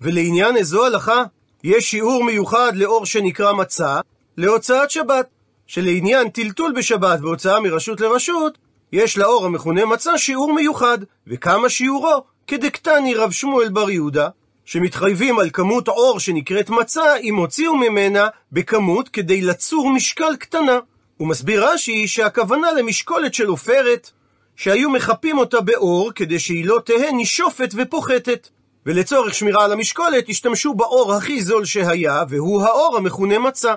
ולעניין 0.00 0.56
איזו 0.56 0.86
הלכה, 0.86 1.24
יש 1.64 1.90
שיעור 1.90 2.24
מיוחד 2.24 2.72
לאור 2.76 3.06
שנקרא 3.06 3.52
מצה, 3.52 4.00
להוצאת 4.36 4.90
שבת. 4.90 5.26
שלעניין 5.66 6.28
טלטול 6.28 6.72
בשבת 6.76 7.18
והוצאה 7.22 7.60
מרשות 7.60 8.00
לרשות, 8.00 8.58
יש 8.92 9.18
לאור 9.18 9.46
המכונה 9.46 9.84
מצה 9.84 10.18
שיעור 10.18 10.52
מיוחד, 10.52 10.98
וכמה 11.26 11.68
שיעורו? 11.68 12.24
כדקטני 12.46 13.14
רב 13.14 13.30
שמואל 13.30 13.68
בר 13.68 13.90
יהודה, 13.90 14.28
שמתחייבים 14.64 15.38
על 15.38 15.50
כמות 15.52 15.88
אור 15.88 16.20
שנקראת 16.20 16.70
מצה, 16.70 17.16
אם 17.16 17.36
הוציאו 17.36 17.76
ממנה 17.76 18.28
בכמות 18.52 19.08
כדי 19.08 19.42
לצור 19.42 19.90
משקל 19.90 20.36
קטנה. 20.36 20.78
הוא 21.20 21.28
מסביר 21.28 21.68
רש"י 21.68 22.08
שהכוונה 22.08 22.72
למשקולת 22.72 23.34
של 23.34 23.46
עופרת, 23.46 24.10
שהיו 24.56 24.90
מחפים 24.90 25.38
אותה 25.38 25.60
באור 25.60 26.12
כדי 26.14 26.38
שהיא 26.38 26.64
לא 26.64 26.80
תהא 26.84 27.10
נישופת 27.12 27.70
ופוחתת. 27.76 28.48
ולצורך 28.86 29.34
שמירה 29.34 29.64
על 29.64 29.72
המשקולת 29.72 30.28
השתמשו 30.28 30.74
באור 30.74 31.14
הכי 31.14 31.42
זול 31.42 31.64
שהיה, 31.64 32.24
והוא 32.28 32.62
האור 32.62 32.96
המכונה 32.96 33.38
מצה. 33.38 33.74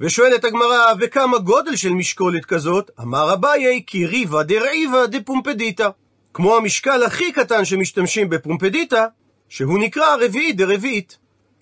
ושואלת 0.00 0.44
הגמרא, 0.44 0.92
וכמה 1.00 1.38
גודל 1.38 1.76
של 1.76 1.90
משקולת 1.90 2.44
כזאת? 2.44 2.90
אמר 3.00 3.32
אביי, 3.32 3.82
כי 3.86 4.06
ריבה 4.06 4.42
דרעיבה 4.42 5.06
דפומפדיטה. 5.06 5.88
כמו 6.34 6.56
המשקל 6.56 7.02
הכי 7.02 7.32
קטן 7.32 7.64
שמשתמשים 7.64 8.28
בפומפדיטה, 8.28 9.06
שהוא 9.48 9.78
נקרא 9.78 10.16
רביעית 10.20 10.56
דרביעית. 10.56 11.18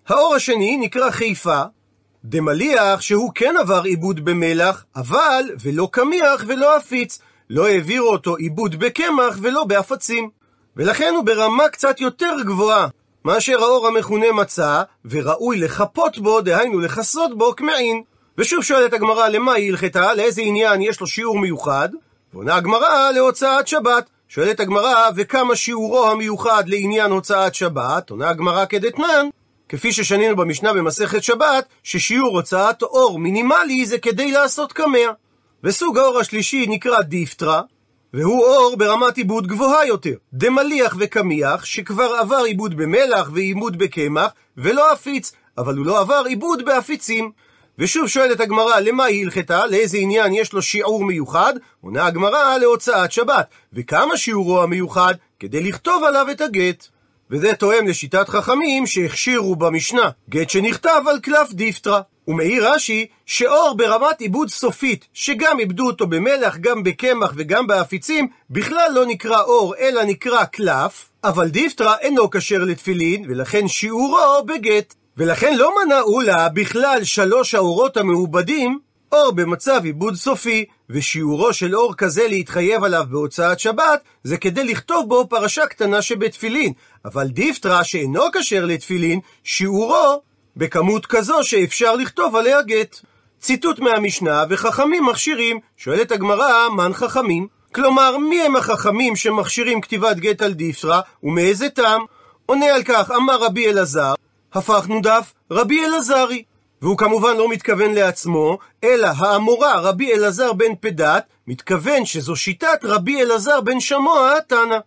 האור 0.08 0.34
השני 0.34 0.76
נקרא 0.76 1.10
חיפה, 1.10 1.62
דמליח 2.24 3.00
שהוא 3.00 3.32
כן 3.34 3.54
עבר 3.60 3.82
עיבוד 3.82 4.24
במלח, 4.24 4.84
אבל 4.96 5.44
ולא 5.62 5.88
קמיח 5.92 6.44
ולא 6.46 6.76
עפיץ, 6.76 7.18
לא 7.50 7.66
העבירו 7.66 8.08
אותו 8.08 8.36
עיבוד 8.36 8.74
בקמח 8.74 9.38
ולא 9.42 9.64
באפצים. 9.64 10.30
ולכן 10.76 11.12
הוא 11.16 11.24
ברמה 11.24 11.68
קצת 11.68 12.00
יותר 12.00 12.34
גבוהה 12.46 12.88
מאשר 13.24 13.62
האור 13.62 13.86
המכונה 13.86 14.32
מצה, 14.32 14.82
וראוי 15.04 15.58
לחפות 15.58 16.18
בו, 16.18 16.40
דהיינו 16.40 16.80
לכסות 16.80 17.38
בו 17.38 17.56
כמעין. 17.56 18.02
ושוב 18.38 18.62
שואלת 18.62 18.92
הגמרא, 18.92 19.28
למה 19.28 19.52
היא 19.52 19.70
הלכתה? 19.70 20.14
לאיזה 20.14 20.42
עניין 20.42 20.82
יש 20.82 21.00
לו 21.00 21.06
שיעור 21.06 21.38
מיוחד? 21.38 21.88
ועונה 22.34 22.54
הגמרא 22.54 23.10
להוצאת 23.10 23.68
שבת. 23.68 24.10
שואלת 24.28 24.60
הגמרא, 24.60 25.08
וכמה 25.16 25.56
שיעורו 25.56 26.06
המיוחד 26.08 26.64
לעניין 26.66 27.10
הוצאת 27.10 27.54
שבת? 27.54 28.10
עונה 28.10 28.28
הגמרא 28.28 28.64
כדתנן, 28.64 29.28
כפי 29.70 29.92
ששנינו 29.92 30.36
במשנה 30.36 30.72
במסכת 30.72 31.22
שבת, 31.22 31.64
ששיעור 31.82 32.36
הוצאת 32.36 32.82
אור 32.82 33.18
מינימלי 33.18 33.86
זה 33.86 33.98
כדי 33.98 34.32
לעשות 34.32 34.72
קמע. 34.72 35.10
וסוג 35.64 35.98
האור 35.98 36.18
השלישי 36.18 36.66
נקרא 36.68 37.00
דיפטרה, 37.00 37.62
והוא 38.14 38.44
אור 38.44 38.76
ברמת 38.76 39.16
עיבוד 39.16 39.46
גבוהה 39.46 39.86
יותר, 39.86 40.14
דמליח 40.32 40.96
וקמיח, 40.98 41.64
שכבר 41.64 42.14
עבר 42.20 42.36
עיבוד 42.36 42.76
במלח 42.76 43.30
ועיבוד 43.34 43.78
בקמח, 43.78 44.30
ולא 44.56 44.92
עפיץ, 44.92 45.32
אבל 45.58 45.76
הוא 45.76 45.86
לא 45.86 46.00
עבר 46.00 46.22
עיבוד 46.26 46.64
בעפיצים. 46.64 47.30
ושוב 47.78 48.08
שואלת 48.08 48.40
הגמרא, 48.40 48.80
למה 48.80 49.04
היא 49.04 49.24
הלכתה? 49.24 49.66
לאיזה 49.66 49.98
עניין 49.98 50.32
יש 50.34 50.52
לו 50.52 50.62
שיעור 50.62 51.04
מיוחד? 51.04 51.54
עונה 51.80 52.06
הגמרא 52.06 52.56
להוצאת 52.58 53.12
שבת. 53.12 53.46
וכמה 53.72 54.16
שיעורו 54.16 54.62
המיוחד? 54.62 55.14
כדי 55.40 55.62
לכתוב 55.62 56.04
עליו 56.04 56.26
את 56.30 56.40
הגט. 56.40 56.88
וזה 57.30 57.54
תואם 57.54 57.86
לשיטת 57.86 58.28
חכמים 58.28 58.86
שהכשירו 58.86 59.56
במשנה 59.56 60.10
גט 60.30 60.50
שנכתב 60.50 61.02
על 61.06 61.20
קלף 61.20 61.52
דיפטרה. 61.52 62.00
ומעיר 62.28 62.68
רש"י 62.68 63.06
שאור 63.26 63.74
ברמת 63.76 64.20
עיבוד 64.20 64.48
סופית, 64.48 65.06
שגם 65.14 65.58
עיבדו 65.58 65.86
אותו 65.86 66.06
במלח, 66.06 66.56
גם 66.56 66.82
בקמח 66.82 67.32
וגם 67.36 67.66
באפיצים, 67.66 68.28
בכלל 68.50 68.90
לא 68.94 69.06
נקרא 69.06 69.42
אור, 69.42 69.74
אלא 69.76 70.04
נקרא 70.04 70.44
קלף, 70.44 71.08
אבל 71.24 71.48
דיפטרה 71.48 71.98
אינו 71.98 72.30
כשר 72.30 72.64
לתפילין, 72.64 73.24
ולכן 73.28 73.68
שיעורו 73.68 74.44
בגט. 74.46 74.94
ולכן 75.16 75.56
לא 75.56 75.74
מנעו 75.84 76.20
לה 76.20 76.48
בכלל 76.48 77.04
שלוש 77.04 77.54
האורות 77.54 77.96
המעובדים 77.96 78.78
אור 79.12 79.32
במצב 79.32 79.80
עיבוד 79.84 80.14
סופי, 80.14 80.64
ושיעורו 80.90 81.52
של 81.52 81.76
אור 81.76 81.94
כזה 81.94 82.28
להתחייב 82.28 82.84
עליו 82.84 83.04
בהוצאת 83.10 83.60
שבת, 83.60 84.00
זה 84.24 84.36
כדי 84.36 84.64
לכתוב 84.64 85.08
בו 85.08 85.26
פרשה 85.28 85.66
קטנה 85.66 86.02
שבתפילין, 86.02 86.72
אבל 87.04 87.28
דיפטרה 87.28 87.84
שאינו 87.84 88.22
כשר 88.32 88.64
לתפילין, 88.64 89.20
שיעורו 89.44 90.22
בכמות 90.56 91.06
כזו 91.06 91.38
שאפשר 91.42 91.96
לכתוב 91.96 92.36
עליה 92.36 92.62
גט. 92.62 93.00
ציטוט 93.40 93.78
מהמשנה, 93.78 94.44
וחכמים 94.48 95.06
מכשירים, 95.06 95.60
שואלת 95.76 96.12
הגמרא, 96.12 96.68
מן 96.68 96.92
חכמים? 96.92 97.46
כלומר, 97.74 98.18
מי 98.18 98.42
הם 98.42 98.56
החכמים 98.56 99.16
שמכשירים 99.16 99.80
כתיבת 99.80 100.16
גט 100.16 100.42
על 100.42 100.52
דיפטרה, 100.52 101.00
ומאיזה 101.22 101.68
טעם? 101.68 102.04
עונה 102.46 102.66
על 102.66 102.82
כך, 102.82 103.10
אמר 103.10 103.44
רבי 103.44 103.70
אלעזר, 103.70 104.14
הפכנו 104.52 105.00
דף 105.00 105.32
רבי 105.50 105.84
אלעזרי. 105.84 106.42
והוא 106.82 106.98
כמובן 106.98 107.36
לא 107.36 107.48
מתכוון 107.48 107.94
לעצמו, 107.94 108.58
אלא 108.84 109.08
האמורה 109.16 109.80
רבי 109.80 110.12
אלעזר 110.12 110.52
בן 110.52 110.74
פדת, 110.80 111.24
מתכוון 111.46 112.04
שזו 112.04 112.36
שיטת 112.36 112.80
רבי 112.84 113.22
אלעזר 113.22 113.60
בן 113.60 113.80
שמוע 113.80 114.32
התנא. 114.38 114.78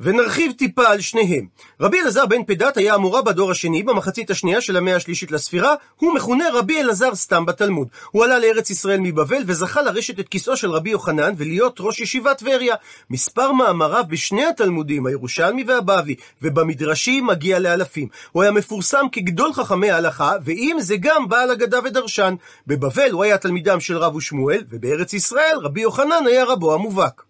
ונרחיב 0.00 0.52
טיפה 0.52 0.88
על 0.88 1.00
שניהם. 1.00 1.46
רבי 1.80 2.00
אלעזר 2.00 2.26
בן 2.26 2.44
פדת 2.44 2.76
היה 2.76 2.94
המורה 2.94 3.22
בדור 3.22 3.50
השני, 3.50 3.82
במחצית 3.82 4.30
השנייה 4.30 4.60
של 4.60 4.76
המאה 4.76 4.96
השלישית 4.96 5.32
לספירה, 5.32 5.74
הוא 5.96 6.14
מכונה 6.14 6.44
רבי 6.54 6.80
אלעזר 6.80 7.14
סתם 7.14 7.46
בתלמוד. 7.46 7.88
הוא 8.10 8.24
עלה 8.24 8.38
לארץ 8.38 8.70
ישראל 8.70 9.00
מבבל 9.00 9.42
וזכה 9.46 9.82
לרשת 9.82 10.20
את 10.20 10.28
כיסאו 10.28 10.56
של 10.56 10.70
רבי 10.70 10.90
יוחנן 10.90 11.34
ולהיות 11.36 11.76
ראש 11.80 12.00
ישיבת 12.00 12.38
טבריה. 12.38 12.74
מספר 13.10 13.52
מאמריו 13.52 14.04
בשני 14.08 14.46
התלמודים, 14.46 15.06
הירושלמי 15.06 15.64
והבבלי, 15.66 16.14
ובמדרשים 16.42 17.26
מגיע 17.26 17.58
לאלפים. 17.58 18.08
הוא 18.32 18.42
היה 18.42 18.52
מפורסם 18.52 19.06
כגדול 19.12 19.52
חכמי 19.52 19.90
ההלכה, 19.90 20.32
ועם 20.44 20.80
זה 20.80 20.96
גם 20.96 21.28
בעל 21.28 21.50
אגדה 21.50 21.78
ודרשן. 21.84 22.34
בבבל 22.66 23.10
הוא 23.10 23.24
היה 23.24 23.38
תלמידם 23.38 23.80
של 23.80 23.96
רב 23.96 24.16
ושמואל, 24.16 24.64
ובארץ 24.70 25.12
ישראל 25.12 25.56
רבי 25.62 25.80
יוחנן 25.80 26.26
היה 26.26 26.44
רבו 26.44 26.74
המובהק. 26.74 27.27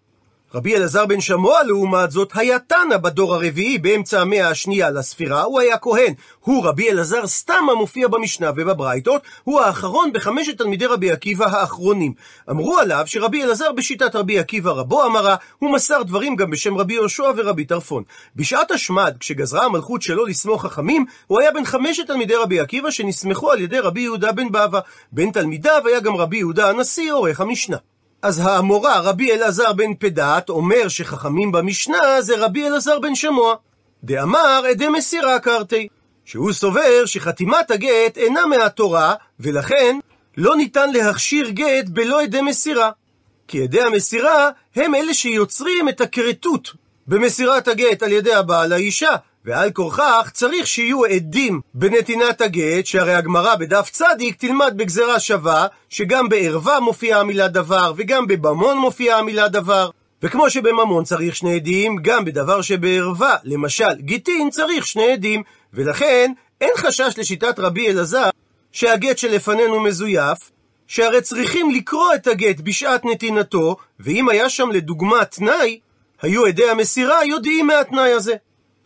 רבי 0.53 0.75
אלעזר 0.75 1.05
בן 1.05 1.21
שמוע, 1.21 1.63
לעומת 1.63 2.11
זאת, 2.11 2.31
היה 2.35 2.59
תנא 2.59 2.97
בדור 2.97 3.35
הרביעי 3.35 3.77
באמצע 3.77 4.21
המאה 4.21 4.49
השנייה 4.49 4.89
לספירה, 4.89 5.43
הוא 5.43 5.59
היה 5.59 5.77
כהן. 5.77 6.13
הוא 6.39 6.65
רבי 6.65 6.89
אלעזר 6.89 7.27
סתם 7.27 7.63
המופיע 7.71 8.07
במשנה 8.07 8.51
ובברייתות, 8.55 9.21
הוא 9.43 9.61
האחרון 9.61 10.13
בחמשת 10.13 10.57
תלמידי 10.57 10.85
רבי 10.85 11.11
עקיבא 11.11 11.45
האחרונים. 11.45 12.13
אמרו 12.49 12.77
עליו 12.77 13.03
שרבי 13.05 13.43
אלעזר 13.43 13.71
בשיטת 13.71 14.15
רבי 14.15 14.39
עקיבא 14.39 14.71
רבו 14.71 15.05
אמרה, 15.05 15.35
הוא 15.59 15.73
מסר 15.73 16.03
דברים 16.03 16.35
גם 16.35 16.49
בשם 16.49 16.77
רבי 16.77 16.93
יהושע 16.93 17.31
ורבי 17.35 17.65
טרפון. 17.65 18.03
בשעת 18.35 18.71
השמד, 18.71 19.15
כשגזרה 19.19 19.65
המלכות 19.65 20.01
שלו 20.01 20.25
לסמוך 20.25 20.65
חכמים, 20.65 21.05
הוא 21.27 21.39
היה 21.39 21.51
בין 21.51 21.65
חמשת 21.65 22.07
תלמידי 22.07 22.35
רבי 22.35 22.59
עקיבא 22.59 22.91
שנסמכו 22.91 23.51
על 23.51 23.61
ידי 23.61 23.79
רבי 23.79 24.01
יהודה 24.01 24.31
בן 24.31 24.51
בבא. 24.51 24.79
בין 25.11 25.31
תלמידיו 25.31 25.81
היה 25.85 25.99
גם 25.99 26.15
רבי 26.15 26.37
יהודה 26.37 26.69
הנשיא, 26.69 27.13
עורך 27.13 27.39
המשנה. 27.41 27.77
אז 28.21 28.39
האמורה 28.39 28.99
רבי 28.99 29.31
אלעזר 29.31 29.73
בן 29.73 29.93
פדת 29.99 30.49
אומר 30.49 30.87
שחכמים 30.87 31.51
במשנה 31.51 32.21
זה 32.21 32.33
רבי 32.37 32.67
אלעזר 32.67 32.99
בן 32.99 33.15
שמוע. 33.15 33.55
דאמר 34.03 34.63
עדי 34.69 34.87
מסירה 34.87 35.39
קרתי, 35.39 35.87
שהוא 36.25 36.53
סובר 36.53 37.05
שחתימת 37.05 37.71
הגט 37.71 38.17
אינה 38.17 38.45
מהתורה, 38.45 39.13
ולכן 39.39 39.99
לא 40.37 40.55
ניתן 40.55 40.91
להכשיר 40.91 41.49
גט 41.49 41.89
בלא 41.89 42.21
עדי 42.21 42.41
מסירה. 42.41 42.91
כי 43.47 43.63
עדי 43.63 43.81
המסירה 43.81 44.49
הם 44.75 44.95
אלה 44.95 45.13
שיוצרים 45.13 45.89
את 45.89 46.01
הכרתות 46.01 46.69
במסירת 47.07 47.67
הגט 47.67 48.03
על 48.03 48.11
ידי 48.11 48.33
הבעל 48.33 48.69
לאישה, 48.69 49.15
ועל 49.45 49.71
כורכך 49.71 50.29
צריך 50.33 50.67
שיהיו 50.67 51.05
עדים 51.05 51.61
בנתינת 51.73 52.41
הגט, 52.41 52.85
שהרי 52.85 53.13
הגמרא 53.13 53.55
בדף 53.55 53.89
צדיק 53.89 54.35
תלמד 54.35 54.73
בגזרה 54.75 55.19
שווה, 55.19 55.67
שגם 55.89 56.29
בערווה 56.29 56.79
מופיעה 56.79 57.19
המילה 57.19 57.47
דבר, 57.47 57.93
וגם 57.97 58.27
בבמון 58.27 58.77
מופיעה 58.77 59.19
המילה 59.19 59.47
דבר. 59.47 59.89
וכמו 60.23 60.49
שבממון 60.49 61.03
צריך 61.03 61.35
שני 61.35 61.55
עדים, 61.55 61.97
גם 62.01 62.25
בדבר 62.25 62.61
שבערווה, 62.61 63.35
למשל 63.43 63.93
גיטין, 63.99 64.49
צריך 64.49 64.87
שני 64.87 65.11
עדים, 65.11 65.43
ולכן 65.73 66.31
אין 66.61 66.71
חשש 66.77 67.13
לשיטת 67.17 67.59
רבי 67.59 67.89
אלעזר 67.89 68.29
שהגט 68.71 69.17
שלפנינו 69.17 69.79
מזויף, 69.79 70.51
שהרי 70.87 71.21
צריכים 71.21 71.71
לקרוא 71.71 72.13
את 72.15 72.27
הגט 72.27 72.59
בשעת 72.59 73.05
נתינתו, 73.05 73.75
ואם 73.99 74.29
היה 74.29 74.49
שם 74.49 74.69
לדוגמה 74.71 75.25
תנאי, 75.25 75.79
היו 76.21 76.45
עדי 76.45 76.69
המסירה 76.69 77.25
יודעים 77.25 77.67
מהתנאי 77.67 78.11
הזה. 78.11 78.35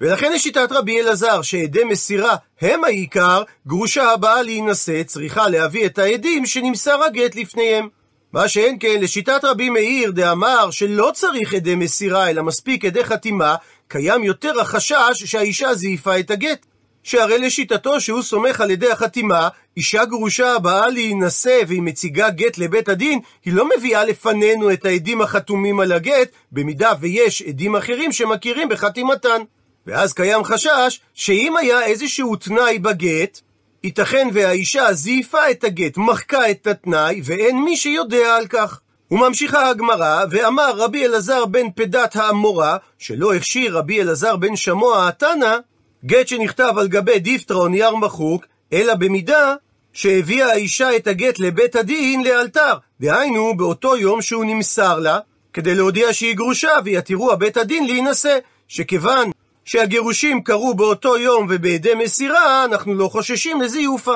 ולכן 0.04 0.34
לשיטת 0.34 0.72
רבי 0.72 1.02
אלעזר, 1.02 1.42
שעדי 1.42 1.84
מסירה 1.84 2.36
הם 2.62 2.84
העיקר, 2.84 3.44
גרושה 3.68 4.12
הבאה 4.12 4.42
להינשא 4.42 5.04
צריכה 5.04 5.50
להביא 5.50 5.86
את 5.86 5.98
העדים 5.98 6.46
שנמסר 6.46 7.04
הגט 7.04 7.36
לפניהם. 7.36 7.88
מה 8.34 8.48
שאין 8.48 8.78
כן, 8.80 9.02
לשיטת 9.02 9.40
רבי 9.44 9.70
מאיר 9.70 10.12
דאמר 10.12 10.72
שלא 10.72 11.12
צריך 11.14 11.54
עדי 11.54 11.76
מסירה, 11.76 12.30
אלא 12.30 12.44
מספיק 12.44 12.86
עדי 12.86 13.04
חתימה, 13.04 13.56
קיים 13.88 14.24
יותר 14.24 14.60
החשש 14.60 15.24
שהאישה 15.26 15.74
זייפה 15.74 16.20
את 16.20 16.32
הגט. 16.32 16.66
שהרי 17.04 17.38
לשיטתו 17.38 18.02
שהוא 18.02 18.22
סומך 18.22 18.62
על 18.62 18.72
ידי 18.72 18.92
החתימה, 18.92 19.48
אישה 19.78 20.06
גרושה 20.06 20.56
הבאה 20.56 20.88
להינשא 20.88 21.60
והיא 21.68 21.82
מציגה 21.82 22.30
גט 22.30 22.58
לבית 22.58 22.90
הדין, 22.90 23.20
היא 23.46 23.54
לא 23.54 23.70
מביאה 23.78 24.06
לפנינו 24.06 24.74
את 24.74 24.86
העדים 24.86 25.22
החתומים 25.22 25.80
על 25.80 25.92
הגט, 25.92 26.30
במידה 26.52 26.92
ויש 27.00 27.42
עדים 27.42 27.76
אחרים 27.76 28.12
שמכירים 28.12 28.70
בחתימתן. 28.70 29.42
ואז 29.88 30.14
קיים 30.14 30.44
חשש 30.44 31.00
שאם 31.14 31.58
היה 31.58 31.86
איזשהו 31.86 32.36
תנאי 32.36 32.80
בגט, 32.80 33.42
ייתכן 33.84 34.28
והאישה 34.34 34.94
זייפה 34.94 35.52
את 35.52 35.64
הגט, 35.64 35.98
מחקה 35.98 36.52
את 36.52 36.68
התנאי, 36.68 37.22
ואין 37.24 37.64
מי 37.64 37.78
שיודע 37.78 38.36
על 38.36 38.48
כך. 38.48 38.80
וממשיכה 39.12 39.70
הגמרא, 39.70 40.26
ואמר 40.30 40.72
רבי 40.76 41.06
אלעזר 41.06 41.46
בן 41.46 41.72
פדת 41.76 42.16
האמורה, 42.16 42.78
שלא 43.00 43.34
הכשיר 43.34 43.78
רבי 43.78 44.02
אלעזר 44.02 44.36
בן 44.36 44.56
שמוע 44.56 45.08
התנא, 45.08 45.58
גט 46.06 46.28
שנכתב 46.28 46.74
על 46.78 46.88
גבי 46.88 47.20
דיפטרה 47.20 47.58
או 47.58 47.68
נייר 47.68 47.96
מחוק, 47.96 48.46
אלא 48.74 48.96
במידה 48.96 49.56
שהביאה 49.94 50.52
האישה 50.52 50.96
את 50.96 51.08
הגט 51.08 51.40
לבית 51.40 51.76
הדין 51.76 52.24
לאלתר, 52.24 52.74
דהיינו 53.02 53.58
באותו 53.58 53.98
יום 53.98 54.22
שהוא 54.22 54.46
נמסר 54.46 55.00
לה, 55.00 55.20
כדי 55.54 55.76
להודיע 55.76 56.14
שהיא 56.14 56.36
גרושה 56.36 56.72
ויתירו 56.84 57.32
הבית 57.32 57.58
הדין 57.58 57.88
להינשא, 57.88 58.38
שכיוון 58.68 59.32
שהגירושים 59.66 60.44
קרו 60.44 60.74
באותו 60.74 61.18
יום 61.18 61.48
ובעדי 61.50 61.94
מסירה, 61.96 62.66
אנחנו 62.66 62.94
לא 62.94 63.08
חוששים 63.08 63.62
לזיופה. 63.62 64.16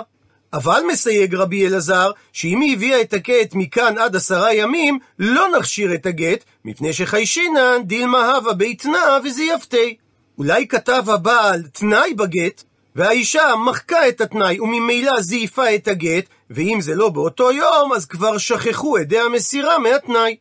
אבל 0.53 0.81
מסייג 0.91 1.35
רבי 1.35 1.67
אלעזר, 1.67 2.11
שאם 2.33 2.61
היא 2.61 2.73
הביאה 2.73 3.01
את 3.01 3.13
הגט 3.13 3.53
מכאן 3.53 3.97
עד 3.97 4.15
עשרה 4.15 4.53
ימים, 4.53 4.99
לא 5.19 5.47
נכשיר 5.57 5.93
את 5.93 6.05
הגט, 6.05 6.43
מפני 6.65 6.93
שחיישינן 6.93 7.81
דילמה 7.83 8.35
הווה 8.35 8.53
ביתנה 8.53 9.17
וזייפתי. 9.23 9.95
אולי 10.37 10.67
כתב 10.67 11.03
הבעל 11.07 11.63
תנאי 11.63 12.13
בגט, 12.13 12.63
והאישה 12.95 13.55
מחקה 13.65 14.07
את 14.07 14.21
התנאי 14.21 14.59
וממילא 14.59 15.21
זייפה 15.21 15.75
את 15.75 15.87
הגט, 15.87 16.25
ואם 16.49 16.77
זה 16.81 16.95
לא 16.95 17.09
באותו 17.09 17.51
יום, 17.51 17.93
אז 17.93 18.05
כבר 18.05 18.37
שכחו 18.37 18.97
עדי 18.97 19.19
המסירה 19.19 19.79
מהתנאי. 19.79 20.35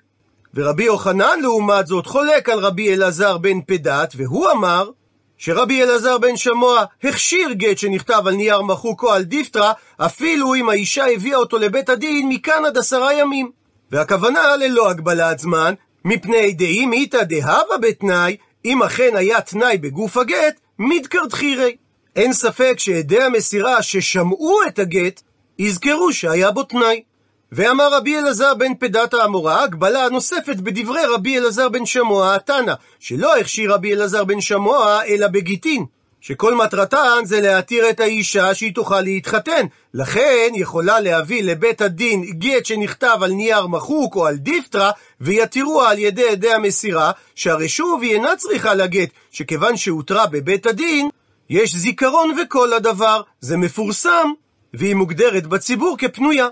ורבי 0.56 0.84
יוחנן 0.84 1.40
לעומת 1.42 1.86
זאת 1.86 2.06
חולק 2.06 2.48
על 2.48 2.58
רבי 2.58 2.94
אלעזר 2.94 3.38
בן 3.38 3.60
פדת, 3.60 4.12
והוא 4.16 4.50
אמר 4.50 4.90
שרבי 5.38 5.82
אלעזר 5.82 6.18
בן 6.18 6.36
שמוע 6.36 6.84
הכשיר 7.02 7.52
גט 7.52 7.78
שנכתב 7.78 8.22
על 8.26 8.34
נייר 8.34 8.62
מחוק 8.62 9.02
או 9.02 9.10
על 9.10 9.22
דיפטרה, 9.22 9.72
אפילו 9.96 10.54
אם 10.54 10.68
האישה 10.68 11.06
הביאה 11.06 11.38
אותו 11.38 11.58
לבית 11.58 11.88
הדין 11.88 12.28
מכאן 12.28 12.64
עד 12.66 12.78
עשרה 12.78 13.14
ימים. 13.14 13.50
והכוונה 13.90 14.56
ללא 14.56 14.90
הגבלת 14.90 15.38
זמן, 15.38 15.74
מפני 16.04 16.52
דאם 16.52 16.90
איתא 16.92 17.22
דהבה 17.22 17.78
בתנאי, 17.82 18.36
אם 18.64 18.82
אכן 18.82 19.10
היה 19.14 19.40
תנאי 19.40 19.78
בגוף 19.78 20.16
הגט, 20.16 20.60
מדקר 20.78 21.24
דחירי. 21.30 21.76
אין 22.16 22.32
ספק 22.32 22.74
שעדי 22.78 23.22
המסירה 23.22 23.82
ששמעו 23.82 24.58
את 24.68 24.78
הגט, 24.78 25.20
יזכרו 25.58 26.12
שהיה 26.12 26.50
בו 26.50 26.62
תנאי. 26.62 27.02
ואמר 27.52 27.94
רבי 27.94 28.18
אלעזר 28.18 28.54
בן 28.54 28.74
פדת 28.74 29.14
האמורה, 29.14 29.62
הגבלה 29.62 30.08
נוספת 30.08 30.56
בדברי 30.56 31.06
רבי 31.14 31.38
אלעזר 31.38 31.68
בן 31.68 31.86
שמוע 31.86 32.34
התנא, 32.34 32.74
שלא 33.00 33.36
הכשיר 33.36 33.72
רבי 33.72 33.94
אלעזר 33.94 34.24
בן 34.24 34.40
שמוע 34.40 35.00
אלא 35.08 35.26
בגיטין, 35.28 35.84
שכל 36.20 36.54
מטרתן 36.54 37.24
זה 37.24 37.40
להתיר 37.40 37.90
את 37.90 38.00
האישה 38.00 38.54
שהיא 38.54 38.74
תוכל 38.74 39.00
להתחתן, 39.00 39.66
לכן 39.94 40.52
יכולה 40.54 41.00
להביא 41.00 41.42
לבית 41.42 41.80
הדין 41.80 42.24
גט 42.24 42.66
שנכתב 42.66 43.18
על 43.22 43.30
נייר 43.30 43.66
מחוק 43.66 44.16
או 44.16 44.26
על 44.26 44.36
דיפטרה, 44.36 44.90
ויתירו 45.20 45.82
על 45.82 45.98
ידי 45.98 46.28
עדי 46.28 46.52
המסירה, 46.52 47.10
שהרי 47.34 47.68
שוב 47.68 48.02
היא 48.02 48.12
אינה 48.12 48.36
צריכה 48.36 48.74
לגט, 48.74 49.08
שכיוון 49.30 49.76
שהותרה 49.76 50.26
בבית 50.26 50.66
הדין, 50.66 51.08
יש 51.50 51.74
זיכרון 51.74 52.36
וכל 52.42 52.72
הדבר, 52.72 53.22
זה 53.40 53.56
מפורסם, 53.56 54.32
והיא 54.74 54.94
מוגדרת 54.94 55.46
בציבור 55.46 55.96
כפנויה. 55.98 56.48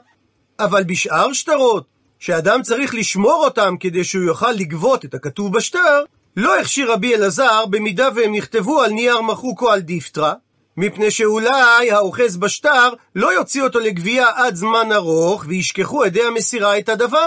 אבל 0.59 0.85
בשאר 0.85 1.33
שטרות, 1.33 1.85
שאדם 2.19 2.63
צריך 2.63 2.95
לשמור 2.95 3.45
אותם 3.45 3.75
כדי 3.81 4.05
שהוא 4.05 4.25
יוכל 4.25 4.51
לגבות 4.51 5.05
את 5.05 5.15
הכתוב 5.15 5.53
בשטר, 5.57 6.05
לא 6.37 6.59
הכשיר 6.61 6.93
רבי 6.93 7.15
אלעזר 7.15 7.67
במידה 7.67 8.09
והם 8.15 8.35
נכתבו 8.35 8.83
על 8.83 8.93
נייר 8.93 9.21
מחוק 9.21 9.63
או 9.63 9.71
על 9.71 9.81
דיפטרה, 9.81 10.35
מפני 10.77 11.11
שאולי 11.11 11.91
האוחז 11.91 12.37
בשטר 12.37 12.93
לא 13.15 13.35
יוציא 13.35 13.63
אותו 13.63 13.81
לגבייה 13.81 14.27
עד 14.35 14.55
זמן 14.55 14.93
ארוך 14.93 15.45
וישכחו 15.49 16.05
עדי 16.05 16.23
המסירה 16.23 16.79
את 16.79 16.89
הדבר. 16.89 17.27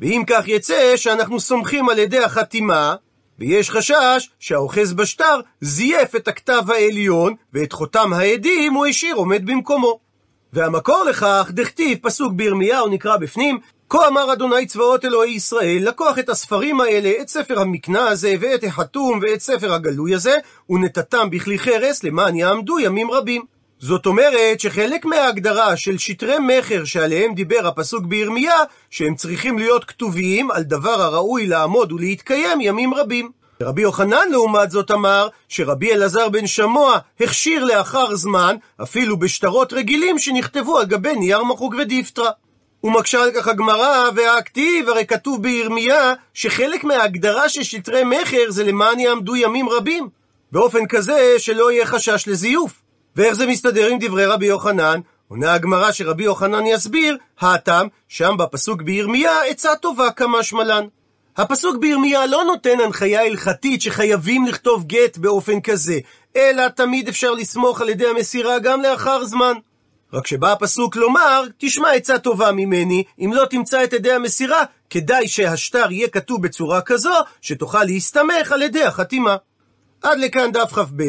ואם 0.00 0.22
כך 0.26 0.48
יצא 0.48 0.96
שאנחנו 0.96 1.40
סומכים 1.40 1.88
על 1.88 1.98
ידי 1.98 2.18
החתימה, 2.18 2.94
ויש 3.38 3.70
חשש 3.70 4.30
שהאוחז 4.38 4.92
בשטר 4.92 5.40
זייף 5.60 6.16
את 6.16 6.28
הכתב 6.28 6.62
העליון, 6.68 7.34
ואת 7.52 7.72
חותם 7.72 8.12
העדים 8.12 8.74
הוא 8.74 8.86
השאיר 8.86 9.14
עומד 9.14 9.46
במקומו. 9.46 10.07
והמקור 10.52 11.04
לכך, 11.04 11.50
דכתיב, 11.50 11.98
פסוק 12.02 12.32
בירמיהו 12.32 12.88
נקרא 12.88 13.16
בפנים, 13.16 13.58
כה 13.88 14.08
אמר 14.08 14.32
אדוני 14.32 14.66
צבאות 14.66 15.04
אלוהי 15.04 15.30
ישראל, 15.30 15.88
לקוח 15.88 16.18
את 16.18 16.28
הספרים 16.28 16.80
האלה, 16.80 17.12
את 17.20 17.28
ספר 17.28 17.60
המקנה 17.60 18.08
הזה, 18.08 18.34
ואת 18.40 18.64
החתום, 18.64 19.20
ואת 19.22 19.40
ספר 19.40 19.72
הגלוי 19.72 20.14
הזה, 20.14 20.36
ונתתם 20.70 21.30
בכלי 21.30 21.58
חרס, 21.58 22.04
למען 22.04 22.34
יעמדו 22.36 22.78
ימים 22.78 23.10
רבים. 23.10 23.42
זאת 23.78 24.06
אומרת 24.06 24.60
שחלק 24.60 25.04
מההגדרה 25.04 25.76
של 25.76 25.98
שטרי 25.98 26.36
מכר 26.38 26.84
שעליהם 26.84 27.34
דיבר 27.34 27.66
הפסוק 27.66 28.04
בירמיה, 28.04 28.56
שהם 28.90 29.14
צריכים 29.14 29.58
להיות 29.58 29.84
כתובים 29.84 30.50
על 30.50 30.62
דבר 30.62 31.02
הראוי 31.02 31.46
לעמוד 31.46 31.92
ולהתקיים 31.92 32.60
ימים 32.60 32.94
רבים. 32.94 33.37
רבי 33.62 33.82
יוחנן 33.82 34.30
לעומת 34.30 34.70
זאת 34.70 34.90
אמר 34.90 35.28
שרבי 35.48 35.92
אלעזר 35.92 36.28
בן 36.28 36.46
שמוע 36.46 36.98
הכשיר 37.20 37.64
לאחר 37.64 38.14
זמן 38.14 38.56
אפילו 38.82 39.16
בשטרות 39.16 39.72
רגילים 39.72 40.18
שנכתבו 40.18 40.78
על 40.78 40.86
גבי 40.86 41.14
נייר 41.14 41.44
מחוק 41.44 41.74
ודיפטרה. 41.78 42.30
ומקשה 42.84 43.22
על 43.22 43.30
כך 43.36 43.48
הגמרא 43.48 44.10
והכתיב, 44.14 44.88
הרי 44.88 45.06
כתוב 45.06 45.42
בירמיה 45.42 46.14
שחלק 46.34 46.84
מההגדרה 46.84 47.48
של 47.48 47.62
שטרי 47.62 48.04
מכר 48.04 48.44
זה 48.48 48.64
למען 48.64 49.00
יעמדו 49.00 49.36
ימים 49.36 49.68
רבים, 49.68 50.08
באופן 50.52 50.86
כזה 50.86 51.34
שלא 51.38 51.72
יהיה 51.72 51.86
חשש 51.86 52.28
לזיוף. 52.28 52.82
ואיך 53.16 53.34
זה 53.34 53.46
מסתדר 53.46 53.86
עם 53.86 53.98
דברי 54.00 54.26
רבי 54.26 54.46
יוחנן? 54.46 55.00
עונה 55.28 55.54
הגמרא 55.54 55.92
שרבי 55.92 56.24
יוחנן 56.24 56.66
יסביר, 56.66 57.16
הטעם, 57.40 57.88
שם 58.08 58.36
בפסוק 58.38 58.82
בירמיה, 58.82 59.44
עצה 59.44 59.76
טובה 59.76 60.10
כמה 60.10 60.42
שמלן. 60.42 60.84
הפסוק 61.38 61.76
בירמיה 61.76 62.26
לא 62.26 62.44
נותן 62.44 62.80
הנחיה 62.84 63.26
הלכתית 63.26 63.82
שחייבים 63.82 64.46
לכתוב 64.46 64.84
גט 64.86 65.16
באופן 65.16 65.60
כזה, 65.60 65.98
אלא 66.36 66.68
תמיד 66.68 67.08
אפשר 67.08 67.32
לסמוך 67.32 67.80
על 67.80 67.88
ידי 67.88 68.06
המסירה 68.06 68.58
גם 68.58 68.82
לאחר 68.82 69.24
זמן. 69.24 69.52
רק 70.12 70.26
שבא 70.26 70.52
הפסוק 70.52 70.96
לומר, 70.96 71.44
תשמע 71.58 71.90
עצה 71.90 72.18
טובה 72.18 72.52
ממני, 72.52 73.04
אם 73.18 73.30
לא 73.34 73.44
תמצא 73.50 73.84
את 73.84 73.92
ידי 73.92 74.12
המסירה, 74.12 74.62
כדאי 74.90 75.28
שהשטר 75.28 75.92
יהיה 75.92 76.08
כתוב 76.08 76.42
בצורה 76.42 76.80
כזו, 76.80 77.14
שתוכל 77.40 77.84
להסתמך 77.84 78.52
על 78.52 78.62
ידי 78.62 78.84
החתימה. 78.84 79.36
עד 80.02 80.18
לכאן 80.18 80.52
דף 80.52 80.72
כ"ב, 80.72 81.02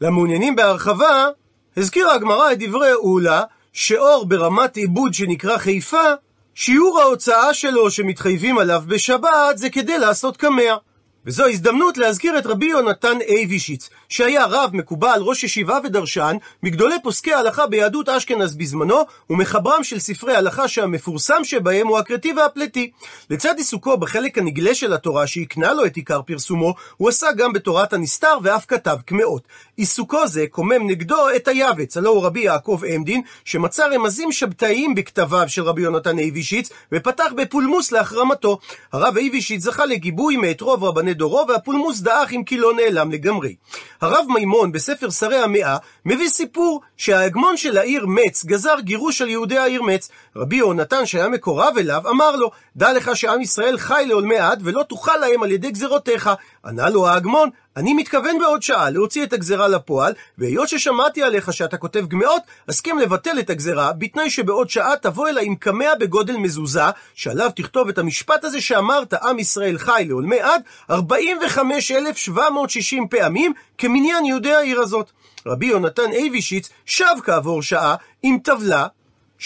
למעוניינים 0.00 0.56
בהרחבה, 0.56 1.28
הזכירה 1.76 2.14
הגמרא 2.14 2.52
את 2.52 2.58
דברי 2.58 2.92
אולה, 2.92 3.42
שאור 3.72 4.26
ברמת 4.28 4.76
עיבוד 4.76 5.14
שנקרא 5.14 5.58
חיפה, 5.58 6.12
שיעור 6.54 7.00
ההוצאה 7.00 7.54
שלו 7.54 7.90
שמתחייבים 7.90 8.58
עליו 8.58 8.82
בשבת 8.86 9.56
זה 9.56 9.70
כדי 9.70 9.98
לעשות 9.98 10.36
קמע. 10.36 10.76
וזו 11.26 11.46
הזדמנות 11.46 11.98
להזכיר 11.98 12.38
את 12.38 12.46
רבי 12.46 12.66
יונתן 12.66 13.18
אייבישיץ, 13.28 13.90
שהיה 14.08 14.46
רב 14.46 14.70
מקובל, 14.72 15.18
ראש 15.20 15.44
ישיבה 15.44 15.78
ודרשן, 15.84 16.36
מגדולי 16.62 16.94
פוסקי 17.02 17.32
ההלכה 17.32 17.66
ביהדות 17.66 18.08
אשכנז 18.08 18.56
בזמנו, 18.56 18.98
ומחברם 19.30 19.84
של 19.84 19.98
ספרי 19.98 20.36
הלכה 20.36 20.68
שהמפורסם 20.68 21.44
שבהם 21.44 21.86
הוא 21.86 21.98
הכרתי 21.98 22.32
והפלטי. 22.32 22.90
לצד 23.30 23.54
עיסוקו 23.56 23.96
בחלק 23.96 24.38
הנגלה 24.38 24.74
של 24.74 24.92
התורה 24.92 25.26
שהקנה 25.26 25.72
לו 25.72 25.86
את 25.86 25.96
עיקר 25.96 26.22
פרסומו, 26.22 26.74
הוא 26.96 27.08
עשה 27.08 27.32
גם 27.32 27.52
בתורת 27.52 27.92
הנסתר 27.92 28.38
ואף 28.42 28.64
כתב 28.68 28.96
קמעות. 29.06 29.42
עיסוקו 29.76 30.26
זה 30.26 30.44
קומם 30.50 30.90
נגדו 30.90 31.16
את 31.36 31.48
היבץ, 31.48 31.96
הלא 31.96 32.10
הוא 32.10 32.24
רבי 32.24 32.40
יעקב 32.40 32.80
עמדין, 32.86 33.22
שמצא 33.44 33.86
רמזים 33.86 34.32
שבתאיים 34.32 34.94
בכתביו 34.94 35.44
של 35.48 35.62
רבי 35.62 35.82
יונתן 35.82 36.18
אייבישיץ, 36.18 36.70
ופתח 36.92 37.32
בפולמוס 37.36 37.92
להחרמתו. 37.92 38.58
הרב 38.92 39.16
אייבישיץ 39.16 39.62
זכה 39.62 39.86
לגיבוי 39.86 40.36
מאת 40.36 40.60
רוב 40.60 40.84
רבני 40.84 41.13
דורו, 41.14 41.44
והפולמוס 41.48 42.00
דעך 42.00 42.32
אם 42.32 42.44
כי 42.44 42.56
לא 42.56 42.72
נעלם 42.74 43.12
לגמרי. 43.12 43.54
הרב 44.00 44.26
מימון 44.28 44.72
בספר 44.72 45.10
שרי 45.10 45.38
המאה 45.38 45.76
מביא 46.04 46.28
סיפור 46.28 46.80
שההגמון 46.96 47.56
של 47.56 47.78
העיר 47.78 48.06
מצ 48.06 48.44
גזר 48.44 48.80
גירוש 48.80 49.22
על 49.22 49.28
יהודי 49.28 49.58
העיר 49.58 49.82
מצ. 49.82 50.10
רבי 50.36 50.56
יהונתן 50.56 51.06
שהיה 51.06 51.28
מקורב 51.28 51.74
אליו 51.78 52.02
אמר 52.10 52.36
לו, 52.36 52.50
דע 52.76 52.92
לך 52.92 53.16
שעם 53.16 53.40
ישראל 53.40 53.78
חי 53.78 54.04
לעולמי 54.08 54.38
עד 54.38 54.60
ולא 54.64 54.82
תוכל 54.82 55.16
להם 55.16 55.42
על 55.42 55.52
ידי 55.52 55.70
גזרותיך. 55.70 56.30
ענה 56.64 56.90
לו 56.90 57.08
ההגמון, 57.08 57.50
אני 57.76 57.94
מתכוון 57.94 58.38
בעוד 58.38 58.62
שעה 58.62 58.90
להוציא 58.90 59.24
את 59.24 59.32
הגזרה 59.32 59.68
לפועל, 59.68 60.12
והיות 60.38 60.68
ששמעתי 60.68 61.22
עליך 61.22 61.52
שאתה 61.52 61.76
כותב 61.76 62.06
גמעות, 62.06 62.42
הסכים 62.68 62.98
לבטל 62.98 63.38
את 63.38 63.50
הגזרה, 63.50 63.92
בתנאי 63.92 64.30
שבעוד 64.30 64.70
שעה 64.70 64.96
תבוא 65.02 65.28
אליי 65.28 65.46
עם 65.46 65.54
קמע 65.54 65.94
בגודל 66.00 66.36
מזוזה, 66.36 66.80
שעליו 67.14 67.50
תכתוב 67.56 67.88
את 67.88 67.98
המשפט 67.98 68.44
הזה 68.44 68.60
שאמרת, 68.60 69.14
עם 69.14 69.38
ישראל 69.38 69.78
חי 69.78 70.04
לעולמי 70.08 70.40
עד, 70.40 70.62
45,760 70.90 73.08
פעמים, 73.08 73.52
כמניין 73.78 74.24
יהודי 74.24 74.54
העיר 74.54 74.80
הזאת. 74.80 75.10
רבי 75.46 75.66
יונתן 75.66 76.12
אייבישיץ 76.12 76.68
שב 76.86 77.14
כעבור 77.24 77.62
שעה 77.62 77.96
עם 78.22 78.38
טבלה 78.38 78.86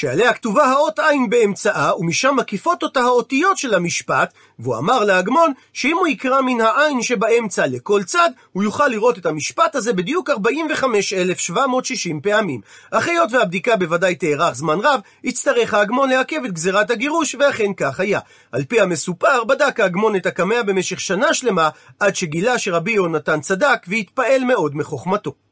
שעליה 0.00 0.32
כתובה 0.32 0.64
האות 0.64 0.98
עין 0.98 1.30
באמצעה, 1.30 1.96
ומשם 1.98 2.34
מקיפות 2.36 2.82
אותה 2.82 3.00
האותיות 3.00 3.58
של 3.58 3.74
המשפט, 3.74 4.32
והוא 4.58 4.76
אמר 4.76 5.04
להגמון 5.04 5.52
שאם 5.72 5.96
הוא 5.96 6.06
יקרא 6.06 6.40
מן 6.40 6.60
העין 6.60 7.02
שבאמצע 7.02 7.66
לכל 7.66 8.02
צד, 8.02 8.30
הוא 8.52 8.62
יוכל 8.62 8.88
לראות 8.88 9.18
את 9.18 9.26
המשפט 9.26 9.74
הזה 9.74 9.92
בדיוק 9.92 10.30
45,760 10.30 12.20
פעמים. 12.20 12.60
אך 12.90 13.08
היות 13.08 13.32
והבדיקה 13.32 13.76
בוודאי 13.76 14.14
תארך 14.14 14.52
זמן 14.52 14.78
רב, 14.82 15.00
יצטרך 15.24 15.74
ההגמון 15.74 16.10
לעכב 16.10 16.44
את 16.44 16.52
גזירת 16.52 16.90
הגירוש, 16.90 17.36
ואכן 17.40 17.74
כך 17.76 18.00
היה. 18.00 18.20
על 18.52 18.64
פי 18.64 18.80
המסופר, 18.80 19.44
בדק 19.44 19.80
ההגמון 19.80 20.16
את 20.16 20.26
הקמע 20.26 20.62
במשך 20.62 21.00
שנה 21.00 21.34
שלמה, 21.34 21.68
עד 22.00 22.16
שגילה 22.16 22.58
שרבי 22.58 22.92
יונתן 22.92 23.40
צדק, 23.40 23.78
והתפעל 23.88 24.44
מאוד 24.44 24.76
מחוכמתו. 24.76 25.47